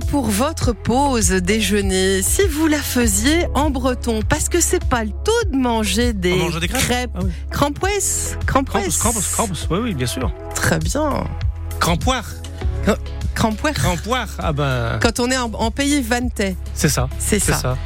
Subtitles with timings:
[0.00, 5.10] Pour votre pause déjeuner, si vous la faisiez en breton, parce que c'est pas le
[5.10, 7.10] tout de manger des, On mange des crêpes crêpes.
[7.14, 7.30] Ah oui.
[9.70, 10.32] Oui, oui, bien sûr.
[10.54, 11.24] Très bien.
[13.44, 13.74] Crampoire.
[13.74, 17.10] Crampoire, ah ben, Quand on est en, en pays vantais, c'est ça.
[17.18, 17.76] c'est ça.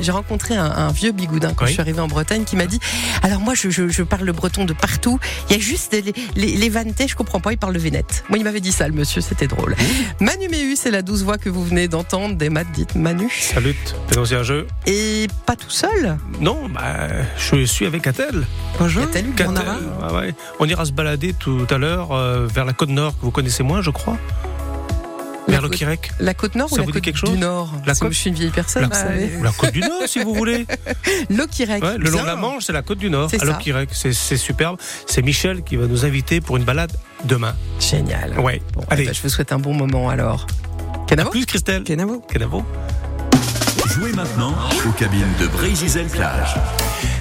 [0.00, 1.68] J'ai rencontré un, un vieux bigoudin quand Oui.
[1.68, 2.80] je suis arrivée en Bretagne qui m'a dit
[3.22, 5.18] Alors moi, je, je- je parle le breton de partout.
[5.50, 8.24] Il y a juste les, les, les vantais, je comprends pas, il parle le vénette.
[8.30, 9.76] Moi, il m'avait dit ça, le monsieur, c'était drôle.
[10.20, 13.28] Manu Méhu, c'est la douce voix que vous venez d'entendre des maths dites Manu.
[13.38, 13.76] Salut,
[14.10, 14.66] c'est un jeu.
[14.86, 16.16] Et pas tout seul.
[16.40, 18.46] Non, bah, je suis avec Atel.
[18.78, 19.04] Bonjour.
[19.06, 20.34] Catel, Bernard ah ouais.
[20.58, 23.62] On ira se balader tout à l'heure euh, vers la côte nord que vous connaissez
[23.62, 24.16] moins, je crois.
[25.62, 26.12] La Vers le Quirec.
[26.20, 28.30] La côte nord Ça ou la vous côte quelque du nord La côte- Je suis
[28.30, 29.30] une vieille personne, La, vous savez.
[29.42, 30.66] la côte du nord, si vous voulez.
[31.30, 31.82] L'Okirek.
[31.82, 33.30] Ouais, le long de la Manche, c'est la côte du nord.
[33.30, 33.44] Ça.
[33.44, 33.88] L'Okirec.
[33.92, 34.76] C'est superbe.
[35.06, 36.92] C'est Michel qui va nous inviter pour une balade
[37.24, 37.54] demain.
[37.80, 38.38] Génial.
[38.38, 38.60] Ouais.
[38.74, 39.04] Bon, Allez.
[39.04, 40.46] eh ben, je vous souhaite un bon moment alors.
[41.06, 41.84] Kenavo Plus Christelle.
[41.84, 42.64] Kenavo Kenavo.
[43.94, 44.54] Jouez maintenant
[44.88, 46.54] aux cabines de Brésil Plage.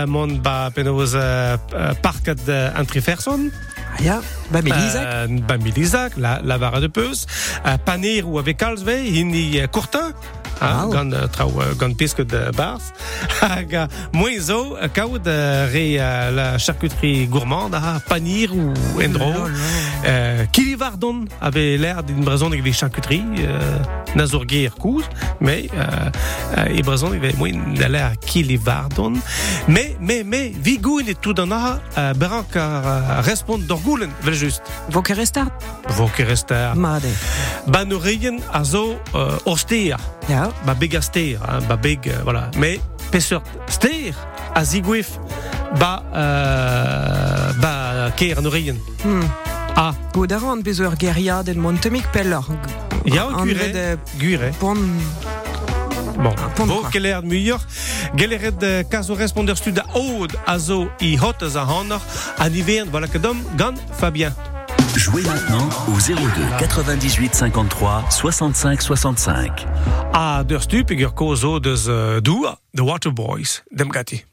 [0.05, 3.49] mont ba penoz uh, uh, parket uh, Antriferson,
[4.71, 4.79] Ah
[6.17, 7.25] la, la vara de peus,
[7.65, 8.61] uh, Paner ou avec
[9.71, 10.13] Courtin.
[10.59, 11.27] Gant uh,
[11.77, 12.81] gant pesket de bars.
[13.41, 15.85] Hag uh, moin zo kaout re
[16.31, 19.33] la charcuterie gourmande a panir ou endro.
[20.05, 25.03] Euh, Kilivardon avait l'air d'une brezon avec des charcuteries, euh, court,
[25.41, 26.09] mais euh,
[26.57, 29.13] euh, et brezon il avait moins l'air Kilivardon.
[29.67, 34.63] Mais, mais, mais, Vigoun et tout dans a, euh, Berank euh, répond d'orgulen, vel juste.
[34.89, 35.51] Voke restart?
[35.89, 36.75] Vos restèrent.
[36.75, 37.03] Made.
[37.67, 39.97] Banurien a zo euh, ostea,
[40.29, 40.48] Ja.
[40.65, 41.01] Ba a
[41.47, 42.49] hein, ba big, euh, voilà.
[42.57, 42.79] Mais,
[43.11, 43.41] peseur
[44.53, 45.19] a zigwif,
[45.79, 48.11] ba, euh, ba
[48.41, 48.75] norien.
[49.03, 49.23] Hmm.
[49.75, 52.43] Ah, Goed aan bezor geria den montemik peller.
[53.03, 54.49] Ja, Andre gure, de gure.
[54.59, 57.59] Bon, pon bo keller muier,
[58.15, 61.41] geleret de caso responder stud a oud a zo i hot
[62.37, 64.35] a ivern, voilà que dom, gan Fabien.
[64.95, 66.13] Jouez maintenant au 02
[66.59, 69.67] 98 53 65 65.
[70.13, 71.35] A der stup eger ko
[72.73, 74.28] The Water Boys, dem gati.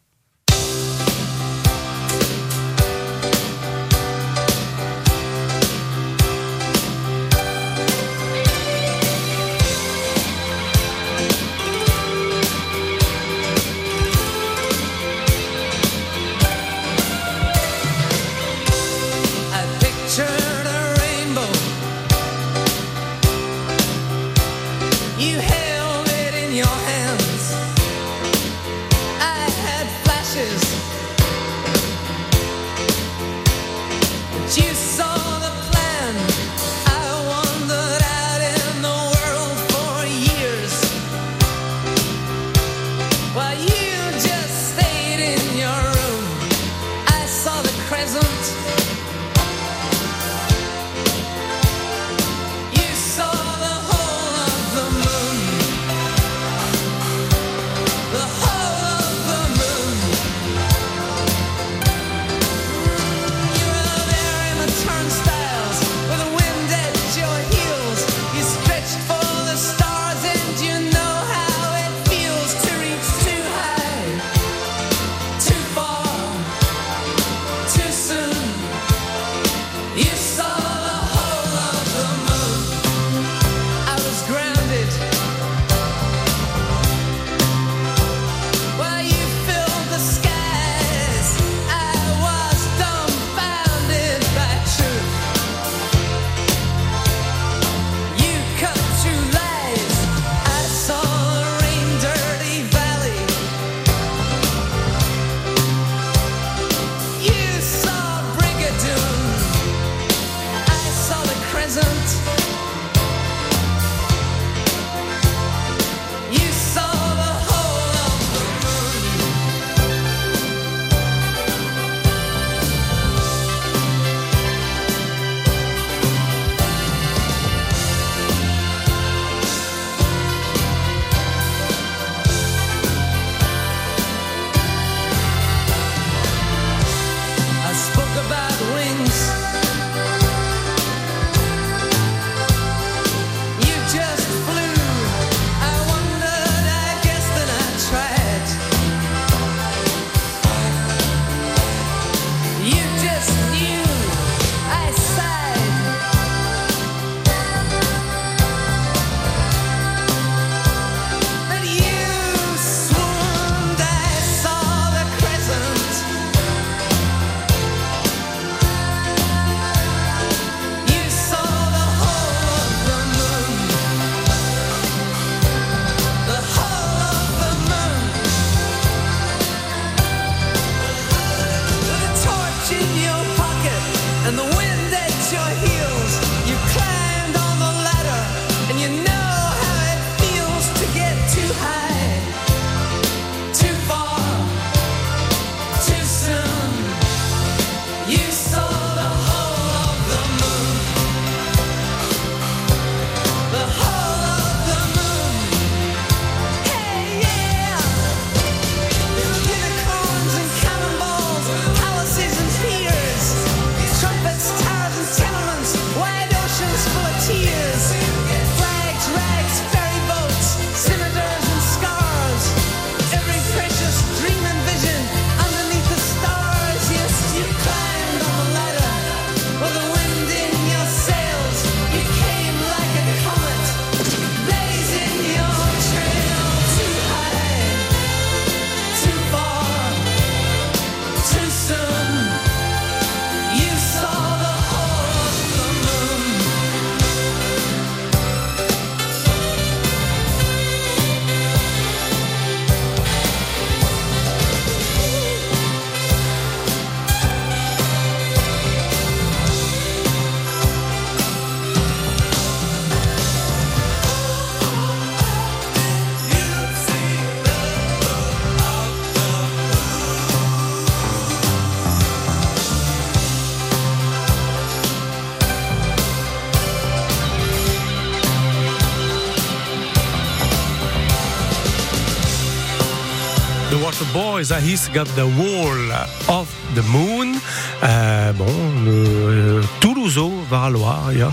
[284.54, 285.92] His got the wall
[286.28, 287.34] of the moon.
[287.82, 288.46] Euh, bon,
[288.86, 291.30] euh, Toulouse var a loir, ja.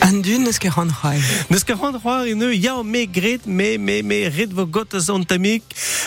[0.00, 1.20] An dun eus ket ran c'hai.
[1.50, 5.00] Neus ket c'hoant c'hoar ene ya me gret, me, me, me ret vo got a
[5.00, 5.62] zon tamik.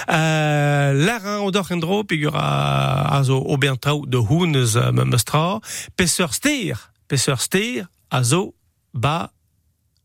[0.09, 4.75] Euh, Lar an o d'oc'h en dro, pegur a, a zo ober traoù de hounez
[4.93, 5.59] me mestra.
[5.95, 8.53] Peseur steer, peseur steer, a zo
[8.93, 9.31] ba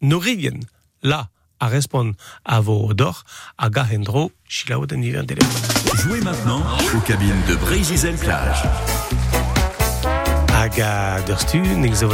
[0.00, 0.60] norigien.
[1.02, 2.12] La, a respond
[2.44, 3.24] a vo d'oc'h,
[3.56, 4.30] a ga en dro,
[4.92, 5.85] an iver dele.
[6.06, 6.62] Jouez maintenant
[6.94, 8.62] aux cabines de Brésil-Plage.
[10.54, 12.12] Hag a derstu, nek zo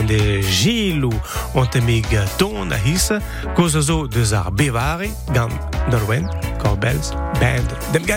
[1.04, 1.12] ou
[1.60, 2.08] ontemig
[2.40, 3.10] ton a his,
[3.52, 4.06] koz zo
[5.90, 6.24] Norwen,
[6.62, 8.08] Corbels, Band, dem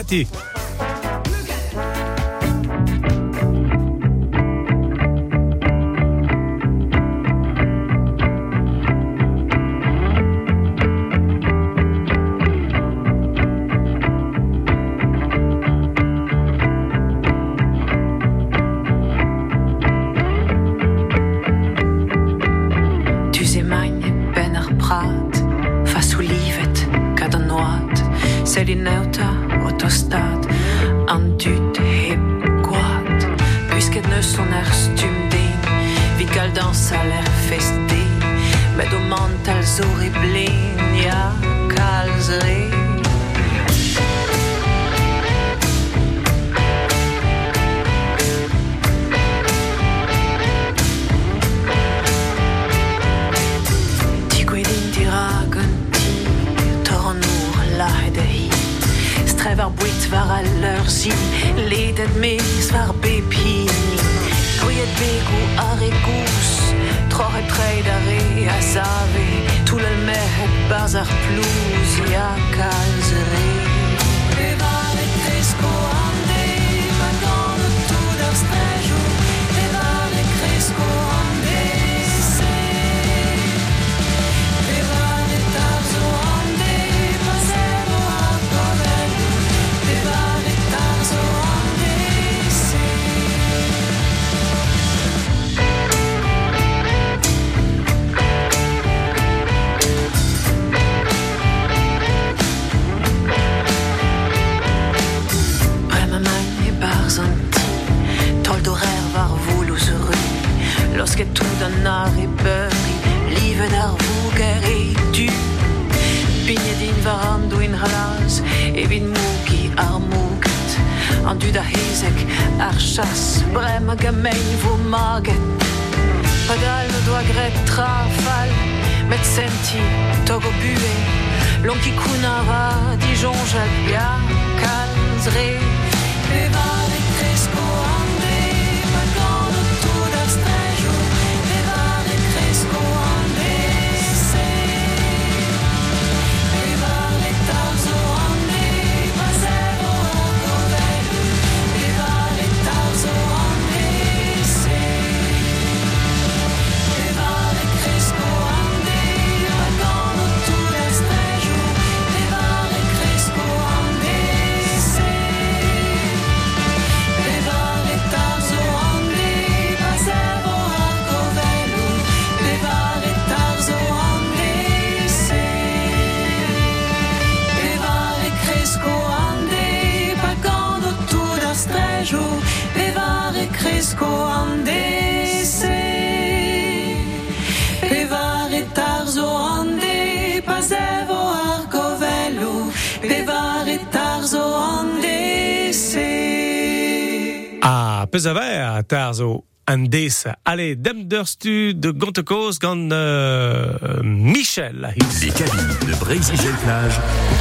[193.36, 197.60] Levare tarzo ande, se.
[197.62, 200.24] A peus a ver, tarzo an des.
[200.46, 204.94] Allez, dem derstu de gontekoz gant euh, Michel.
[205.22, 206.94] Les cabines de Brésil-Plage.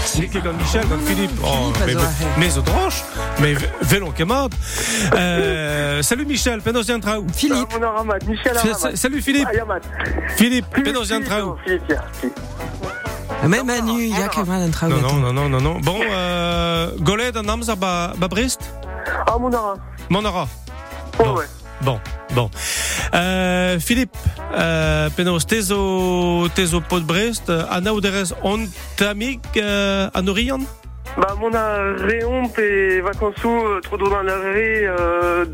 [0.07, 1.31] C'est que gant Michel, gant Philippe?
[1.45, 1.95] Oh, mais,
[2.39, 3.05] mais droch,
[3.39, 4.53] mais velon kemad.
[5.15, 7.25] Euh, salut Michel, penaos yan traoù.
[7.33, 9.47] Philippe, Ah, Michel sa- Salut Philippe.
[9.49, 9.79] Ah.
[10.37, 11.09] Philippe, Philippe, penaos
[13.49, 14.91] même Manu, ya ket mat an Non, traoù.
[15.01, 15.81] non, non, non, non, non.
[15.81, 18.61] Bon, euh, goled an amzer ba, ba Brest
[19.27, 19.75] Ah, mon Ara.
[20.09, 20.47] Mon ara.
[21.19, 21.35] Oh, Non.
[21.37, 21.47] ouais.
[21.83, 22.01] Bon,
[22.35, 22.51] bon.
[23.15, 24.17] Euh, Philippe,
[24.55, 30.25] euh, penaos tezo, tezo pot Brest, euh, an aouderez on tamig euh, an
[31.17, 31.51] Bah, mon
[32.07, 35.45] réon et vacances euh, trop dans la euh,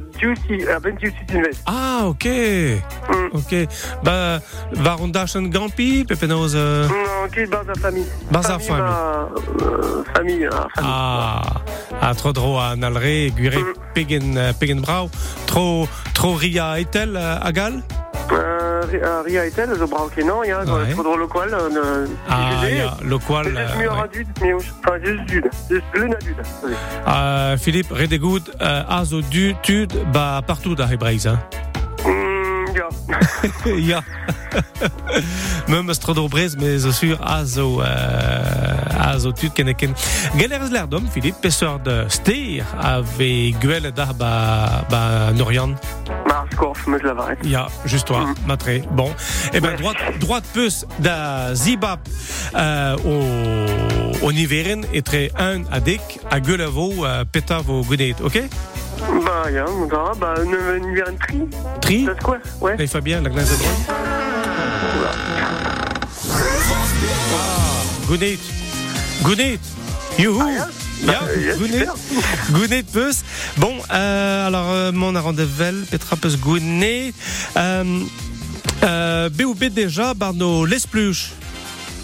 [0.75, 1.63] à ben duty invest.
[1.67, 2.25] Ah, ok.
[2.25, 3.29] Mm.
[3.33, 3.67] Ok.
[4.03, 4.41] Bah,
[4.83, 6.87] waarom daar een gampi, pepenoze?
[6.89, 8.07] Non, ok, bas à famille.
[8.29, 9.29] À bah,
[9.61, 10.93] euh, famille, ah, famille.
[10.93, 11.43] Ah,
[12.01, 13.75] ah, trop dro a nalre, gure Mm.
[13.93, 15.09] pegen, euh, pegen brau.
[15.45, 17.83] Trop, trop ria etel, euh, agal?
[18.33, 20.93] Euh, euh, Ria et elle, je bras ok, non, il y a Ouais.
[20.93, 21.49] trop drôle local.
[21.53, 22.97] Euh, Ah, ja,
[23.65, 24.93] juste mieux euh, à dude, mais enfin.
[27.09, 31.39] Euh, Philippe, redegoud, euh, azo du, tud, bah, partout dans Hebreïs, hein.
[32.77, 32.89] Ja.
[33.77, 34.03] ja.
[35.69, 37.87] Même strodro brez, mais je suis azo, euh,
[39.15, 39.93] azo tud keneken.
[40.37, 45.75] Galer l'erdom, Philippe, pesseur de steer, avec gueule da, bah, bah, Norian.
[46.87, 46.99] Me.
[47.45, 48.35] Ja, juste toi, Mm.
[48.47, 48.83] matré.
[48.93, 49.13] Bon.
[49.53, 52.01] Eh ben, droite, droite puce da Zibap
[52.55, 58.43] euh, au, au Niveren et très un à Dick, à Guelavo, à Petavo Gunet, ok?
[59.25, 60.55] Bah, ja, mon gars, bah, une,
[60.85, 61.41] une tri.
[61.81, 62.07] Tri?
[62.07, 62.39] C'est quoi?
[62.61, 62.77] Ouais.
[62.77, 63.77] Les Fabien, la glace de droite.
[68.09, 68.39] Gunet.
[69.23, 69.59] Gunet.
[70.19, 70.43] Youhou.
[70.43, 70.69] Ah,
[71.07, 71.21] ja,
[71.57, 71.87] Gunet.
[71.87, 71.95] super.
[72.51, 73.23] Gounet Peus.
[73.57, 77.13] Bon, euh, alors, euh, mon arrondevel, Petra Peus Gounet.
[77.57, 78.01] Euh,
[78.83, 81.33] euh, BOB déjà, Barno Lespluche.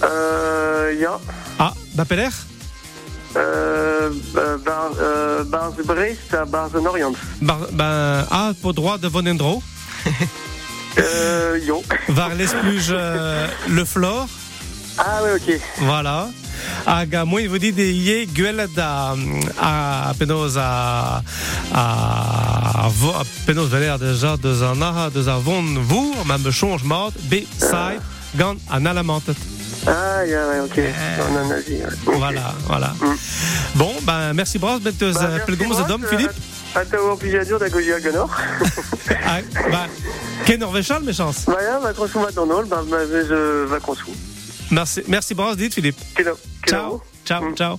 [0.03, 1.19] Euh, ja.
[1.59, 2.29] Ah, Bapeler
[3.37, 7.13] Euh, euh, bar, euh, Bars de Brest à Bars de Orient.
[7.43, 9.63] Bar, ben, ah, pour droit de Vonendro.
[10.99, 11.83] Euh, yo.
[12.09, 14.29] Var Lespluche, euh, le Flore.
[14.97, 15.61] Ah, ouais, ok.
[15.81, 16.29] Voilà.
[16.87, 19.15] Aga, moi, il vous dit des yé, gueule da,
[19.61, 21.23] a, penos a,
[21.75, 22.91] a, a
[23.45, 28.01] penos veler déjà deux an aha, deux an von vous, même change mort, B, side,
[28.35, 29.35] gant, an alamantet.
[29.87, 30.81] Ah, ouais, ok.
[31.31, 32.17] On en a dit, ouais.
[32.19, 32.89] Voilà, voilà.
[33.01, 33.15] Mm.
[33.77, 36.33] Bon, ben, merci Bras, benteuse, Bah, merci, pelgomos Ross, Dom, euh, Philippe.
[36.75, 38.31] À ta au pigeadur d'Agogi à Ganor.
[39.29, 39.39] Ah,
[39.71, 39.87] bah,
[40.45, 41.45] Ken Orvechal, mes chances.
[41.47, 43.87] Bah, ja, va qu'on va dans Nol, bah, bah, je va.
[44.71, 45.99] Merci, merci Bras, dites Philippe.
[46.67, 47.01] Ciao.
[47.25, 47.55] Ciao, Mm.
[47.57, 47.79] ciao.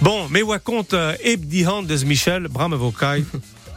[0.00, 3.24] Bon, mais wa compte euh, eb di hand Michel, bram vokai,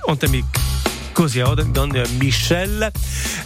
[1.18, 2.92] Cosiaud, don euh, Michel.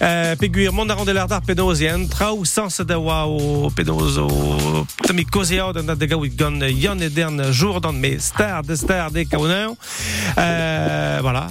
[0.01, 2.95] Euh, peguir mon aron de l'ardar penosien, trau sans de
[3.69, 4.27] penoso,
[5.03, 6.99] tamic Cosiaud, na de gawit gon yon
[7.53, 9.71] jour dans mes stars de stars de kauneur.
[10.37, 11.47] Euh, voilà,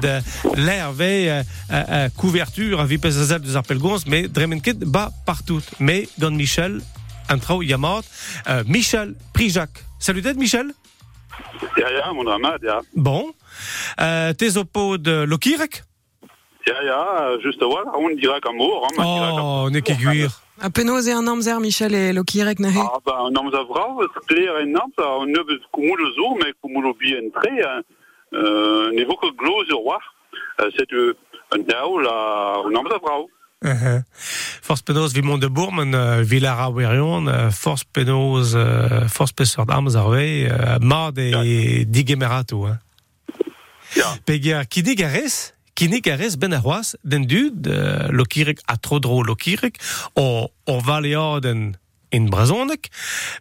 [0.00, 0.22] de
[0.56, 4.28] l'herve, euh, euh, couverture, vipezazel appelgons, mais
[4.86, 5.60] bas partout.
[5.78, 6.80] Mais don Michel,
[7.28, 8.04] un trou Yamart.
[8.48, 9.68] Euh, Michel Prijac.
[9.98, 10.72] Salut Michel.
[11.76, 12.26] Ja, ja, mon
[12.62, 12.80] ja.
[12.94, 13.32] Bon.
[14.00, 15.82] Euh, tes oppos de Lokirek.
[16.66, 20.30] Ja, ja, just voilà, on dirait qu'un mot, hein, on Oh, ne keguir.
[20.60, 22.78] A penaos e an amzer Michel e lokirek na he.
[22.78, 26.52] Ah, bah, on a vrao, c'est clair et ça, on ne veut kumulo zo, mais
[27.00, 27.82] bien très, hein.
[28.34, 29.98] Euh, niveau que glos au roi,
[30.60, 30.86] euh, c'est
[31.50, 32.82] un dao, là, on a
[33.62, 34.02] Uh.
[34.60, 36.72] Force penoz vimont de bourmen uh, villar
[37.50, 38.56] force penoz,
[39.08, 41.84] force peseur d'armes arve, uh, mad e yeah.
[41.86, 42.66] digemerato.
[42.66, 42.80] Hein.
[43.94, 44.16] Yeah.
[44.24, 48.76] Peg Qui kidig a res, kinig a res ben a c'hoaz, den dud, uh, a
[48.80, 49.78] tro dro lokirek,
[50.14, 51.76] o, o valeo den
[52.12, 52.90] en brazonek,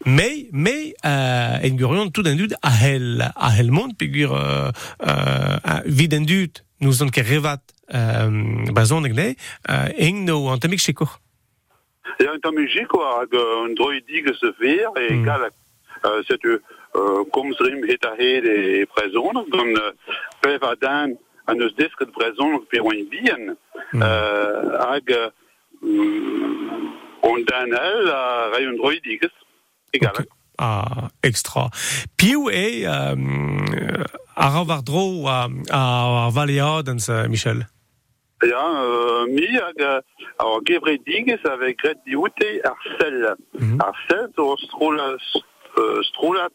[0.06, 4.72] mais, mais, uh, en gurion tout den dud a hel, a hel mont, pegur, uh,
[5.04, 7.28] uh, vid en dud, nous on ket
[7.94, 9.36] euh, ba zon egne,
[9.70, 11.08] euh, eng no an tamik chiko.
[12.20, 15.26] E an tamik chiko hag an droi dig se fer, e mm.
[15.26, 19.92] gal uh, setu uh, komzrim het a hed e prezon, gant uh,
[20.42, 23.56] pev adan an eus desket prezon per oan bihan,
[23.92, 24.02] mm.
[24.02, 25.16] uh, hag
[25.82, 28.22] um, on dan el a
[28.54, 29.36] rai an droi e gal.
[29.92, 30.30] Okay.
[30.62, 31.72] Ah, extra.
[32.16, 33.58] Piou e um,
[34.36, 36.86] a ravar a, a, a valead
[37.30, 37.66] Michel
[38.44, 40.02] Ja, euh, mi, avec, euh,
[40.40, 42.34] alors, Gevredigis, avec Gret Dioute,
[45.78, 46.50] euh, Strola,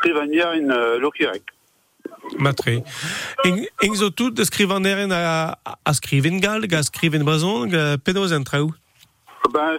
[0.00, 1.42] Trivania, in euh, Lokirek.
[2.38, 2.82] Matre.
[3.44, 8.32] Eng, eng zo tout de skrivaneren a, a skriven galg, a skriven brazon, a penos
[8.32, 8.72] en trau.
[9.52, 9.78] Ben,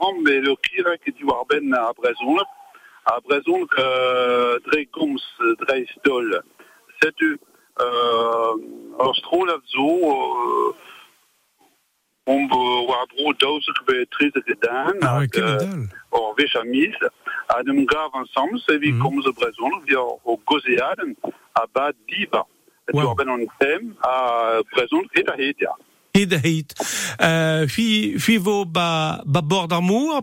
[0.00, 0.24] ram
[1.74, 2.52] à
[3.06, 5.22] Que dre goms,
[5.60, 6.42] dre stol.
[7.00, 7.38] C'est tu,
[7.80, 8.52] euh,
[8.98, 10.74] alors strol av zo, euh,
[12.24, 12.48] om
[12.88, 16.94] wardro daouzek be triz gedan, euh, or vech a mis,
[17.48, 19.00] a dem gav ensemble, c'est Mhm.
[19.02, 21.16] comme ze Brezon, vi o gozeaden,
[21.54, 22.46] a bad diva.
[22.88, 22.94] Et
[25.28, 25.76] a het, ja.
[26.12, 26.72] Hid a hit.
[27.20, 30.22] Euh, fi, fi vo ba, ba bord d'amour,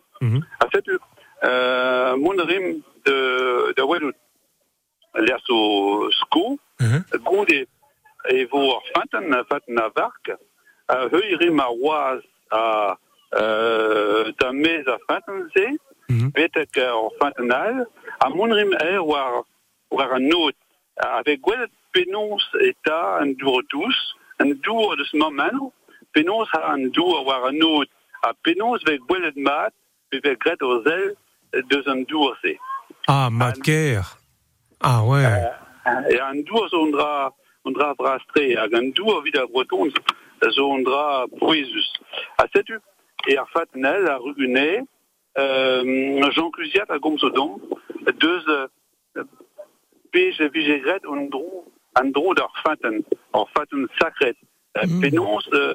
[2.45, 3.83] de, de, de
[11.59, 12.95] a oaz a
[13.33, 15.67] euh, da mez a fanten se,
[16.11, 16.31] Mhm.
[16.35, 17.85] betek ar fanten al,
[18.19, 19.43] a mon rim e war,
[19.89, 20.55] war an not,
[20.95, 23.97] avec gwelet penons eta an dour tous,
[24.39, 25.71] an dour deus mamano,
[26.11, 27.87] penons ha an dour war an not,
[28.23, 29.73] a penons vek gwelet mat,
[30.11, 31.15] pe vek gret o zel
[31.71, 32.57] deus an dour se.
[33.07, 34.03] Ah, mat ker.
[34.81, 35.25] Ah, ouais.
[36.11, 37.31] E an dour zo on dra,
[37.65, 39.91] on dra vrastre, hag an dour vid a breton
[40.51, 41.89] zo on dra bruizus.
[42.37, 42.79] A setu,
[43.27, 44.85] e ar fatnel, a rugune,
[45.37, 47.57] euh, Jean Clusiat a gom zo don,
[48.19, 49.25] deus euh,
[50.11, 51.65] pej vije gret an dro,
[51.99, 54.37] an dro d'ar faten, ar faten sakret.
[54.37, 54.47] Euh,
[54.87, 55.01] Mm.
[55.01, 55.73] Penons euh,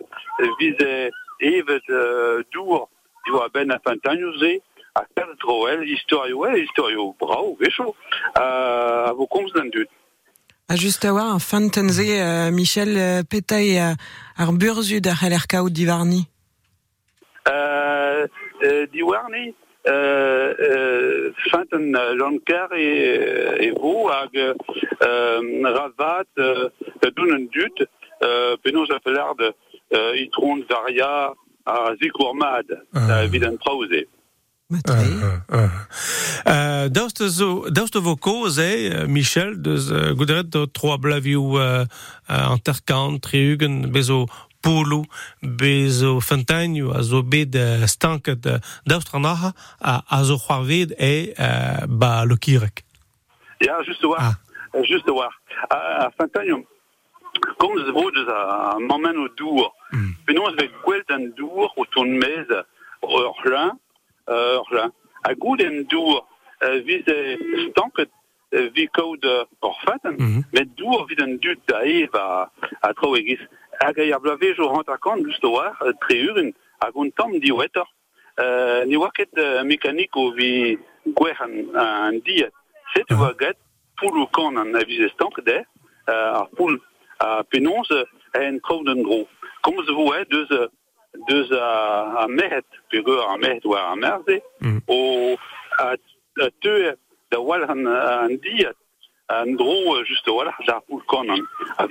[0.59, 2.89] vize evet euh, dour,
[3.27, 4.61] dio a ben a fantanioze,
[4.95, 7.95] a kar troel, historio, e, historio, bravo, vecho,
[8.35, 9.91] a vo komz d'an dut.
[10.69, 13.95] A just a war, an fantenze, euh, Michel, euh, petai euh,
[14.37, 16.27] ar burzud ar c'heller kaout divarni.
[17.49, 18.27] Euh,
[18.65, 19.55] euh, Diwarni,
[19.87, 21.33] euh, euh, euh,
[22.73, 26.69] e, e vo hag euh, ravat euh,
[27.15, 27.47] dun an
[28.23, 31.33] euh, penaos a pelard euh, itron varia
[31.67, 32.67] a zikourmad
[33.31, 34.07] vid an traoze.
[34.67, 35.43] Matre.
[35.47, 35.63] Uh,
[36.45, 36.87] uh.
[36.91, 42.51] daoust zo, daoust vo koz, eh, Michel, deus uh, goudret do troa blaviou uh, uh,
[42.51, 44.25] an terkant, triugen, bezo
[44.61, 45.05] polo,
[45.41, 47.55] bezo a zo bet
[47.87, 48.43] stanket
[48.83, 51.33] daoust an aha, a, zo c'hoarved e
[51.87, 52.83] ba lo kirek.
[53.61, 54.35] Just war.
[54.83, 55.31] Just war.
[55.71, 56.11] A,
[57.59, 59.73] komz vrogez a mamen o dour.
[59.93, 60.13] Mm.
[60.27, 62.47] Penaos bet gwelt an dour o ton mez
[63.03, 63.73] ur là,
[64.29, 64.91] ur là.
[65.25, 66.27] A gout en dour
[66.63, 67.37] uh, viz e
[67.71, 68.11] stanket
[68.55, 72.49] uh, vi kaout uh, ur faten, mm met dour vid an dut da ev a,
[72.83, 73.43] a trao egiz.
[73.81, 75.75] Hag eo blavej o rent akant, just o war,
[76.07, 77.85] tre uren, hag on tamm di wetter.
[78.37, 80.77] Uh, Ni oa ket uh, mekanik o vi
[81.17, 82.55] gwer an, an diet.
[82.95, 83.59] Set oa get,
[83.99, 85.63] poul o kan an aviz estank de,
[86.07, 86.79] uh, ar poul
[87.21, 89.27] euh, en an gro.
[89.63, 90.69] Komz vo e deus, euh,
[91.29, 94.83] deus a, a mehet, peogwir a mehet war a merze, Mhm.
[94.87, 95.37] o
[95.79, 95.95] a,
[96.43, 96.95] a teu
[97.31, 98.77] da wal an, an diet,
[99.29, 100.49] an dro euh, just poul.
[101.79, 101.87] A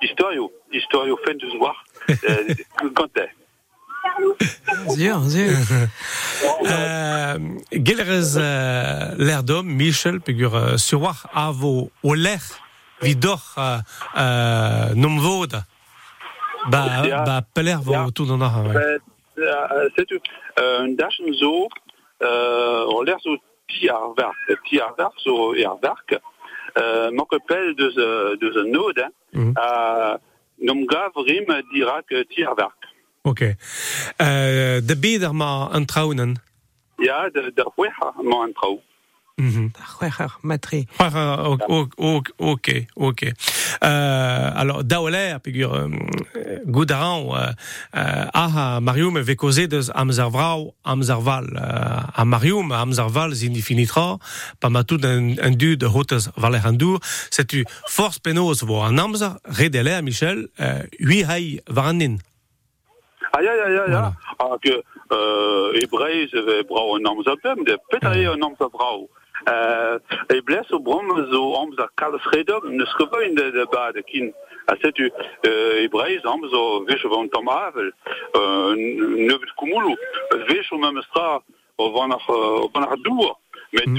[0.00, 1.76] historio, historio fentus war,
[2.08, 2.54] euh,
[2.94, 3.28] kante.
[4.96, 5.50] Zur, zur.
[6.62, 7.36] Uh,
[7.70, 12.40] Gelerez uh, l'erdom, Michel, pegur uh, surwar a vo o ler
[13.00, 13.80] vidor uh,
[14.14, 15.52] uh, nom vod.
[16.70, 17.22] Ba, Ja.
[17.24, 18.06] ba peler Ja.
[18.14, 18.62] tout an aha.
[18.62, 18.98] ouais.
[19.38, 20.06] Euh, c'est
[20.60, 21.68] un dachen zo
[22.20, 23.36] on l'air zo
[23.68, 24.36] ti ar vark
[24.68, 26.12] ti ar vark zo e ar vark
[26.76, 29.54] euh, man pel deus euh, deus un nod hein, Mhm.
[29.56, 30.16] euh,
[30.60, 32.76] nom gav rim dirak euh, ti ar vark
[33.22, 33.40] Ok.
[34.18, 36.36] De beder ma an traunen.
[36.98, 38.80] ya de de hweha man an trao
[40.98, 41.48] Ah,
[42.38, 43.24] ok, ok.
[43.82, 45.88] Euh, alors, daoler, pegur, euh,
[46.66, 47.52] goudaran, euh,
[48.32, 51.46] aha, Marium e vekoze deus amzervrau, amzerval.
[51.56, 54.18] Euh, a Marium, amzerval, zindifinitra,
[54.60, 57.00] pa matout un, un du de hotez valer an dour,
[57.30, 62.18] setu force penos vo an amzer, redele, Michel, euh, hui hai varanin.
[63.32, 64.12] ah ya ya ya ya Voilà.
[64.40, 68.66] ah que euh, ve brau an amza bem de petai an amza
[69.46, 69.98] brau euh,
[70.28, 74.32] e bles o brom zo amza kalf redom ne skrevoin de, de bad kin
[75.46, 75.84] euh,
[77.08, 77.92] van tam avel
[78.36, 79.96] euh, nevet kumulu
[80.48, 81.40] vech o mem stra
[83.04, 83.40] dour.
[83.72, 83.94] Mais Mm.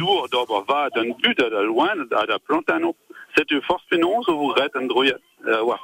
[1.63, 1.95] loin
[2.45, 2.95] plantano.
[3.38, 4.54] Setu force penons o vous
[5.47, 5.80] euh, war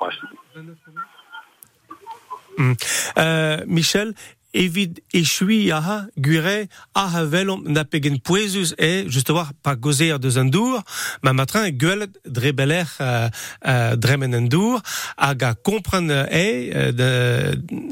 [2.57, 2.73] Mm.
[3.17, 4.13] Euh, Michel,
[4.57, 10.49] evit echui aha gure aha velom na pegen poezus e justement pa gozer deus an
[10.55, 10.81] dour
[11.23, 13.29] ma matrin gwelet dre beler euh,
[13.67, 14.81] euh, dremen an dour
[15.17, 17.09] hag a kompren e euh, de,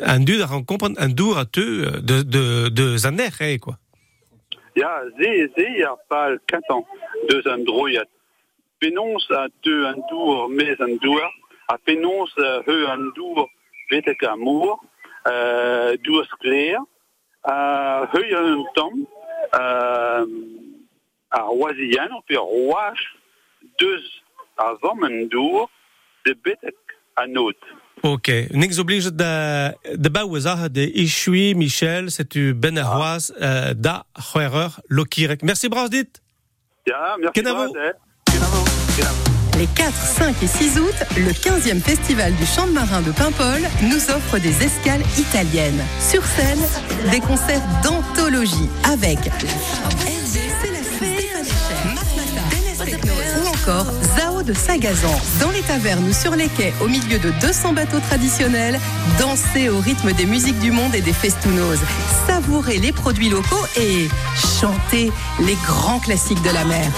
[0.04, 3.58] an dud a ran kompren an dour a teu euh, de, de, de zaner e
[3.60, 3.78] quoi.
[4.76, 6.84] Ja, ze, ze, ja, pal kantan
[7.30, 8.10] deus an droiat.
[8.78, 11.24] Penons a deux an dour mez an dour,
[11.68, 13.48] a penons a heu an dour
[13.90, 14.26] vetek
[16.04, 16.78] dour skler,
[17.44, 18.08] a
[18.74, 18.94] tom,
[19.56, 20.26] euh,
[21.32, 23.00] a roisian, on fait roach
[23.80, 24.02] deus
[24.58, 24.74] a
[25.30, 25.70] dour
[26.26, 26.76] de betek
[27.16, 27.56] a not.
[28.04, 33.32] Ok, n'ex oblige de, de ba ouz aha de echui Michel, setu ben ar c'hoaz
[33.42, 35.44] euh, da c'hoereur lokirek.
[35.44, 36.22] Merci bras dit
[36.86, 37.34] Ja, merci.
[37.34, 37.72] Kenavo.
[37.74, 38.64] Kenavo,
[38.96, 39.35] kenavo.
[39.58, 43.62] Les 4, 5 et 6 août, le 15e festival du chant de marin de Paimpol
[43.84, 45.82] nous offre des escales italiennes.
[46.00, 46.60] Sur scène,
[47.10, 49.20] des concerts d'anthologie avec
[53.38, 53.88] ou encore
[54.18, 55.20] Zao de Sagazan.
[55.40, 58.80] Dans les tavernes ou sur les quais, au milieu de 200 bateaux traditionnels,
[59.20, 61.80] dansez au rythme des musiques du monde et des festounos.
[62.28, 64.08] Savourez les produits locaux et
[64.60, 66.92] chantez les grands classiques de la mer.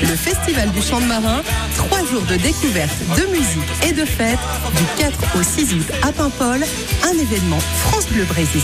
[0.00, 1.42] Le Festival du chant de marin,
[1.74, 4.38] trois jours de découverte, de musique et de fête,
[4.76, 6.62] du 4 au 6 août à Paimpol,
[7.04, 8.62] un événement France Bleu Brésil.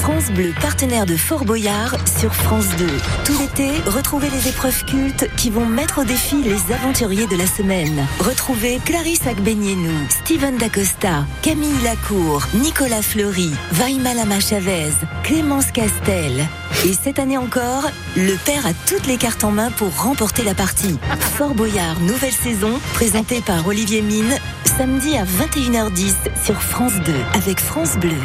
[0.00, 2.86] France Bleu, partenaire de Fort Boyard sur France 2.
[3.24, 7.46] Tout l'été, retrouvez les épreuves cultes qui vont mettre au défi les aventuriers de la
[7.46, 8.06] semaine.
[8.20, 14.92] Retrouvez Clarisse Agbenienou, Steven Dacosta, Camille Lacour, Nicolas Fleury, Vaima Lama Chavez,
[15.24, 16.46] Clémence Castel.
[16.84, 20.54] Et cette année encore, le père a toutes les cartes en main pour remporter la
[20.54, 20.98] partie.
[21.36, 24.36] Fort Boyard, nouvelle saison, présentée par Olivier Mine,
[24.76, 28.16] samedi à 21h10 sur France 2 avec France Bleu.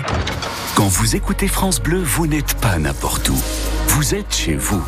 [0.75, 3.37] Quand vous écoutez France Bleu, vous n'êtes pas n'importe où.
[3.87, 4.83] Vous êtes chez vous.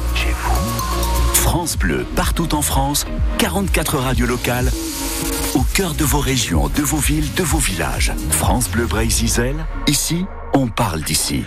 [1.34, 3.06] France Bleu, partout en France,
[3.38, 4.72] 44 radios locales,
[5.56, 8.14] au cœur de vos régions, de vos villes, de vos villages.
[8.32, 9.56] France Bleu Brésil,
[9.88, 11.44] ici, on parle d'ici.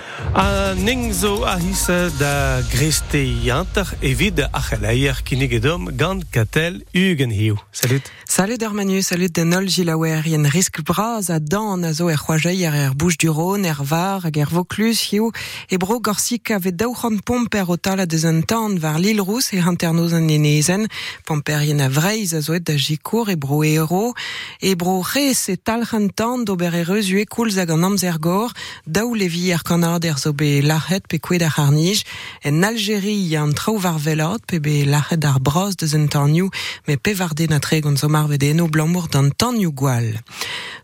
[2.18, 7.56] Da greste yantar evit a c'heleier kinigedom gant katel ugen hiu.
[7.72, 8.02] Salut.
[8.28, 8.62] Salut
[9.02, 12.94] salut de nol gilawer, yen risk braz a dan a zo er c'hoajei ar er
[12.94, 15.30] bouche du Rhône, er var, hag er Vaucluse, hiu,
[15.70, 20.12] e bro gorsik daouc'han pomper o tal a deus tan var l'île rousse e hanternoz
[20.12, 20.86] an enezen,
[21.24, 24.12] pomper yen a vreiz a zoet da jikour e bro ero,
[24.60, 25.56] e e
[26.14, 28.52] tan d'ober reus ue koulz hag an amzer gor,
[28.96, 32.00] daou levi er kanard er zo be lachet pe koued ar harnij,
[32.48, 36.48] en Algérie an traoù var velot pe be lachet ar bros deus un tanioù,
[36.86, 40.08] me pe varde na tre gant zo marvedeno blamour d'an tanioù gwal.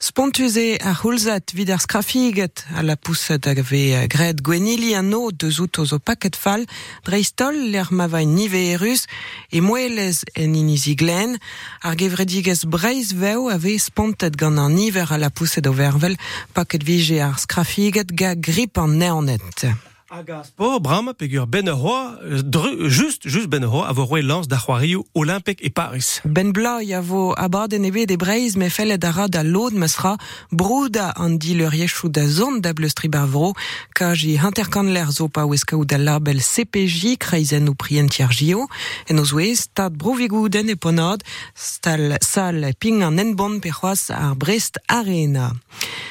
[0.02, 5.60] Spontuze ar hulzat vid ar skrafiget a la pousset hag ve gred gwenili an deus
[5.60, 6.66] o zo paket fall,
[7.06, 9.06] dreistol l'er ma vain nive erus
[9.52, 11.38] e moelez en inizi glen,
[11.86, 16.18] ar gevredigez breiz veo ave spontet gant an niver a la pousset o vervel,
[16.52, 19.91] paket vije ar skrafiget ga grip an neonet.
[20.12, 23.88] Hag a sport bram pegur ben a c'hoa, euh, dru- just, just ben a c'hoa
[23.88, 26.20] a vo roe lance da c'hoarioù Olympique e Paris.
[26.24, 29.72] Ben bloi a vo abad en ebe de breiz me fellet a ra da lod
[29.72, 30.18] mesra
[30.50, 33.54] brouda an di leur yechou da zon da bleustri bavro
[33.94, 38.68] ka ji interkan l'er zo pa oueska ou da label CPJ kreizen ou prientier gio
[39.08, 41.24] en o zoe stad brovigouden e ponad
[41.56, 45.54] stal sal ping an enbon pe c'hoaz ar Brest Arena.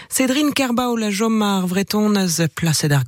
[0.09, 3.05] Cédrine Kerbao la jom ar vretonez placed ar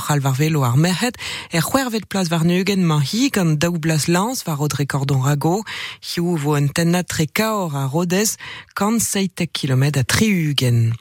[0.00, 1.16] strobrochal var velo ar merhet
[1.50, 5.62] er c'hwervet plas var nugen ma hi gant daou blas lans var od rekordon rago
[6.00, 8.36] hiou vo un tennat tre kaor a rodez
[8.74, 10.94] kant seitek kilomet a triugen.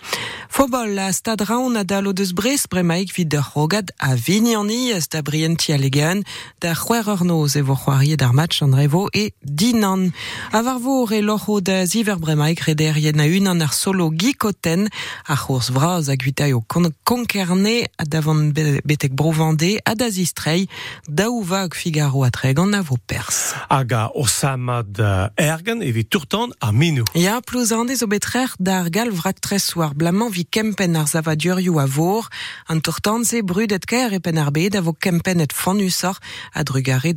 [0.50, 4.92] Fobol a stad raon a dal o deus bres bremaik vid ur rogad a vignani
[4.92, 6.24] ez da brienti alegan
[6.62, 10.12] da c'hwer ur noz e vo c'hoariet ar match an revo e dinan.
[10.52, 14.90] A var vo re locho da ziver bremaik rederien a unan ar solo gikoten
[15.28, 18.54] a c'hours vraz a guitai o kon konkerne a davant
[18.90, 20.66] betek brovande a da zistrei
[21.06, 23.54] daou vag Figaro a treg an a vo pers.
[23.70, 24.98] Hag a osamad
[25.36, 27.06] ergen evit turtan a minou.
[27.14, 31.78] Ya plus an zo betrer d'ar gal vrak tres war blamant vi kempen ar zavadurioù
[31.80, 32.28] a vor,
[32.72, 36.18] an tourtanze brudet ker e pen ar bet a vo kempen et fanusor
[36.54, 37.14] a drugare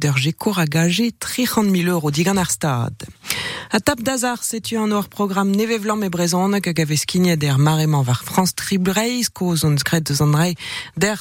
[0.63, 2.97] a gaje 300.000 euro digan ar stad.
[3.71, 7.05] A tap d'azar setu an oar program neve vlam e brezon hag a gavez
[7.39, 10.37] der marement var France Tribreiz ko zon skret deus an
[10.95, 11.21] der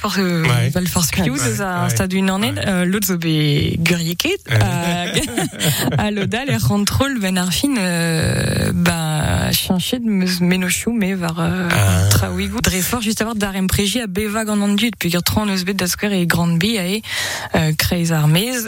[0.00, 0.70] For, euh, Ouais.
[0.70, 1.90] val force piou Ouais, deus a ouais.
[1.90, 2.54] stadu une année,
[2.86, 5.20] l'autre zo be gurieket, hag
[5.98, 7.74] a lodal rentrol ben ar fin,
[8.72, 11.36] ba, chanchet meus menochou me var
[12.10, 12.60] traouigou.
[12.62, 15.76] Dre fort just avoir dar empreji a bevag an an dud, puis tron eus bet
[15.76, 17.02] da skwer e grand bi a e,
[17.76, 18.64] kreiz ar mez,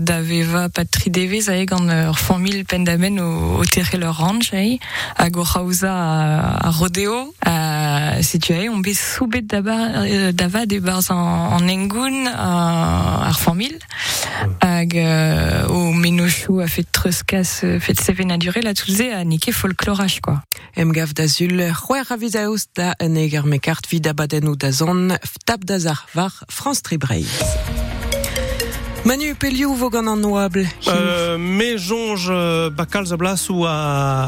[0.00, 4.52] da veva patri devez a e gant ur famil pendamen o, o terre leur ranch
[4.52, 4.78] a e,
[5.16, 7.54] hag o c'haouza a, a rodeo, a,
[8.22, 13.28] setu a e, on be soubet daba, euh, dava de barz an, an engoun a,
[13.28, 13.78] ar famil,
[14.60, 19.24] hag euh, o menochou a fet treuskas, euh, fet seven a duré la touze a
[19.24, 20.40] nike folkloraj, quoi.
[20.76, 24.72] Em gav da zul c'hwer a vizaos da en eger me kart vid abadennou da
[24.72, 27.91] zon tab da zar var France Tribreiz.
[29.04, 30.62] Manu Pelliou vo gant an noable.
[30.86, 33.72] Euh, me jonge euh, bakal za blasou a,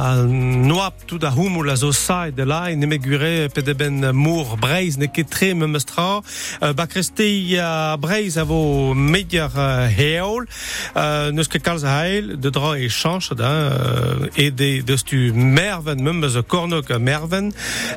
[0.02, 3.46] a noap tout a houm ou la zo sa e de la e neme gure
[3.54, 7.22] pe de ben mour breiz ne ket tre me mestra euh, bak reste
[7.62, 10.48] a breiz a vo mediar euh, heol
[10.96, 15.06] euh, neus ket kalz a heil de dra e chanch da euh, e de deus
[15.06, 17.52] tu merven me meus a kornok a merven.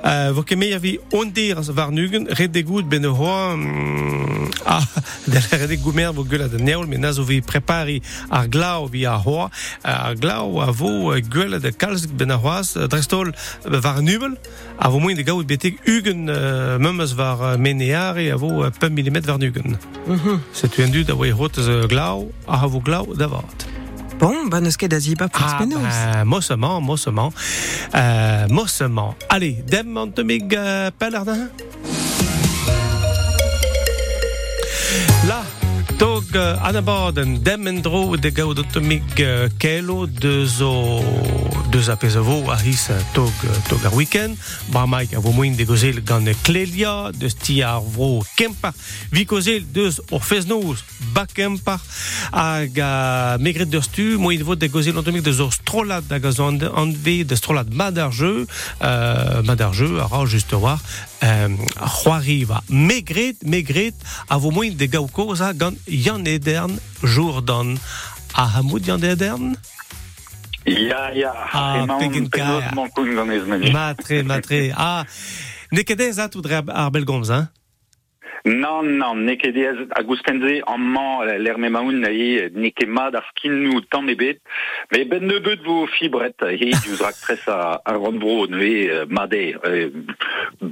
[0.05, 4.85] Euh, vo ket meier vi ondir var nugen red de gout ben hoa mm, ah,
[5.25, 8.87] de la red de goumer vo gueula de neol men nazo vi prepari ar glau
[8.91, 9.49] vi a hoa.
[9.87, 14.01] Ar glau a vo euh, gueula de kalzik ben a hoaz euh, drestol euh, var
[14.01, 14.35] nubel.
[14.79, 18.71] A vo moin de gaout betek ugen euh, memes var euh, meneare a vo euh,
[18.81, 19.77] 5 mm var nugen
[20.53, 23.65] c'est tu endu da vo e hot euh, glau a vo glau da vat.
[24.19, 25.81] Bon, ba neus ket da ziba prez Ah, penaos.
[25.83, 27.31] bah, mossement, mossement,
[27.95, 29.15] euh, mossement.
[29.29, 30.49] Allez, dem an temig
[30.97, 32.06] pelardin Là,
[35.97, 41.01] tog euh, anabaden dem en dro de temig euh, kelo de zo
[41.69, 43.31] de za pesevo a his euh, tog
[43.67, 44.37] tog ar weekend.
[44.71, 48.73] Ba maik a vo moin de gozel gant e klelia de sti ar vro kempar
[49.09, 50.83] vi gozel deus or feznouz
[51.13, 51.81] ba kempar
[52.31, 56.19] hag a megret d'ur stu moin vo de gozel an temig de zo strolad da
[56.19, 60.25] gaz an an ve de strolad mad ar jeu euh, mad ar jeu a ra
[60.25, 60.79] just war
[61.23, 63.95] euh, c'hoari va megret megret
[64.27, 65.53] a vo moin de gao koza
[65.87, 67.77] Yann Edern Jourdan
[68.35, 69.55] a hamoud Yann Edern?
[70.65, 71.31] Ya, ya.
[71.31, 72.71] Ah, penaos kaya.
[73.71, 74.73] Matre, matre.
[74.75, 75.05] Ah,
[75.71, 77.47] ne kedez a tout ar belgomz, hein?
[78.47, 83.25] Non, non, neke diez a gouspenze amman l'er me maoun na e neke mad ar
[84.07, 84.39] ebet,
[84.91, 87.81] me ben ne beut vo fibret he diouz rak tres a,
[89.09, 89.59] made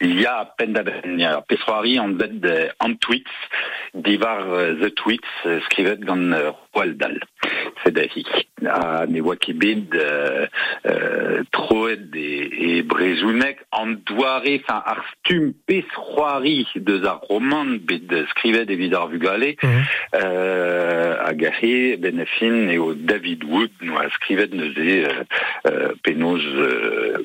[0.00, 0.18] Yann Edern.
[0.18, 3.30] Ya pen da ben, ya pesroari an bet de an tweets,
[3.94, 6.32] divar uh, the tweets uh, skrivet gant
[6.74, 7.18] Roald Dahl.
[7.84, 8.24] C'est da hi.
[8.66, 12.26] A ne oa ket bet uh, troet e,
[12.78, 19.08] e brezounek an doare, fin ar stum pesroari deus ar roman bet skrivet evit ar
[19.12, 19.84] vugale, Mhm.
[20.14, 21.32] euh, a
[21.96, 22.26] ben e
[22.74, 25.24] eo David Wood no a skrivet neuze uh,
[25.70, 27.22] uh, penoz uh,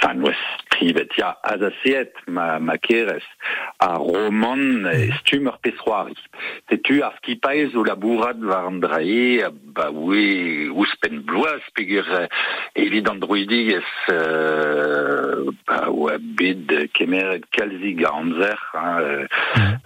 [0.00, 0.30] Enfin, noa
[0.78, 3.26] skrivet ya azaseet ma, ma kerez
[3.82, 6.14] a roman e stum ur pesroari.
[6.70, 9.42] Setu ar skipaiz o labourat war an drae,
[9.74, 12.26] ba oe ouspen bloaz peger euh,
[12.78, 19.26] evit an droidigez euh, ba oa bet kemeret kalzig a amzer, hein, euh,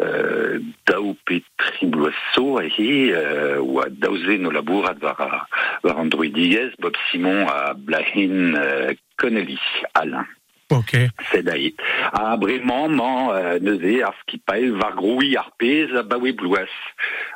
[0.00, 5.48] euh, daou petri bloaz so a he, euh, oa daouze no labourat war,
[5.82, 9.58] war an droidigez, Bob Simon a blahin euh, Connelly,
[9.94, 10.26] Alain.
[10.72, 10.96] Ok.
[11.30, 11.76] Sedaït.
[12.12, 16.72] A bremañ, man, euh, neuze, ar skipail var groui ar pez a bawe blouaz.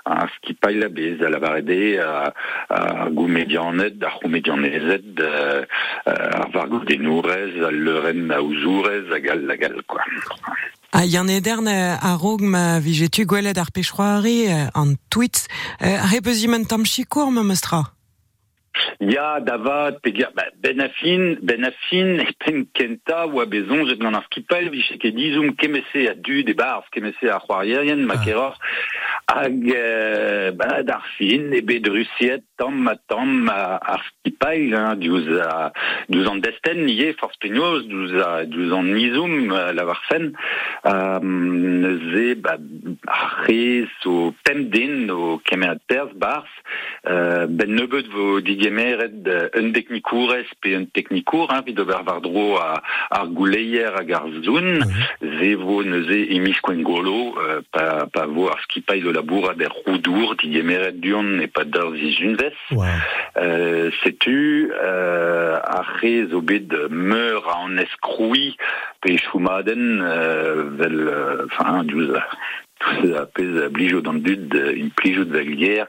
[0.04, 2.32] Ar skipail a bez, a lavarede, a,
[2.70, 5.64] a goumedianet, ar roumedianezet, euh,
[6.08, 10.02] euh, ar var goudenourez, a leuren a ouzourez, a gal, a gal, quoi.
[10.92, 15.44] A Yann Edern euh, a rog ma vijetu gwelet ar pechroari euh, an tweets.
[15.82, 17.95] Euh, Ar repeuzimen tam chikour me mestra.
[19.00, 24.24] Ya Davad Pegia bah, Ben Affin Ben Affin Pen Kenta ou Abezon jet gant ar
[24.30, 28.58] skipal vi cheke dizoum kemese a du de bars kemese a c'hoarierien makeror
[29.28, 34.96] hag euh, bah, d'ar fin e bet rusiet tam ma tam a- ar skipal hein,
[35.00, 35.72] diouz a
[36.08, 40.30] diouz an desten lié force peignoz diouz a diouz an nizoum euh, la varfen
[40.86, 42.58] euh, neuze bah,
[43.06, 46.46] ar rez o pemden o kemet pers bars
[47.08, 52.20] euh, ben nebeut vo digemeret euh, un technikourez pe un technikour, hein, vid ober war
[52.20, 54.82] dro a, ar gouleier hag ar zoun,
[55.20, 59.52] ze vo neuze emis kwen golo, euh, pa, pa vo ar skipail de labour
[59.84, 62.56] roudour, digemeret duon e pa d'ar zizunvez.
[63.36, 68.56] Euh, Setu, euh, ar rez o bet meur a an eskroui
[69.00, 72.12] pe choumaden, euh, vel, euh, enfin, diouz
[72.80, 75.86] a a blijo d'an dud, une plijo de vaglière,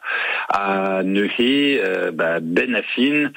[0.50, 3.32] a neuhe euh, bah, ben affin,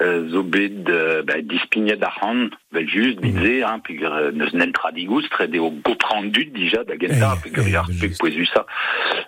[0.00, 0.84] euh, zo bet
[1.24, 1.40] bah,
[2.72, 6.84] vel just, bizé, hein, puis euh, neus nen tradigous, tre de o gopran dud dija
[6.84, 8.64] da genta, puis gri ar pe poezu sa,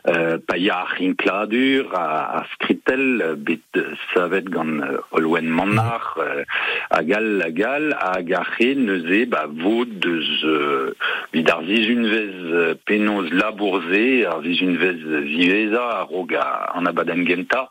[0.09, 3.81] euh, pa ya ar rinkladur, a, a skritel, bet
[4.15, 4.81] savet gant
[5.13, 6.45] olwen manar, euh,
[6.91, 10.95] a gal, a gal, a garre neuze, bah, vod deus, euh,
[11.33, 17.69] vid ar euh, penoz labourze, ar zizunvez viveza, ar rog a- an abaden genta,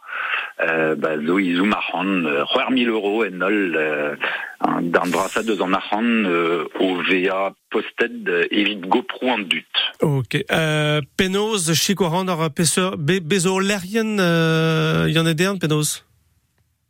[0.61, 4.15] euh, bah, zo izoum ar c'han, euh, c'hwer mil euro en ol, euh,
[4.81, 7.01] d'an drasa deus an ar c'han, euh, o
[7.69, 9.65] posted evit gopro an dut.
[10.01, 10.37] Ok.
[10.51, 16.03] Euh, Penoz, chikoran ar peseur, be, bezo lerien, euh, y'en a dern, Penoz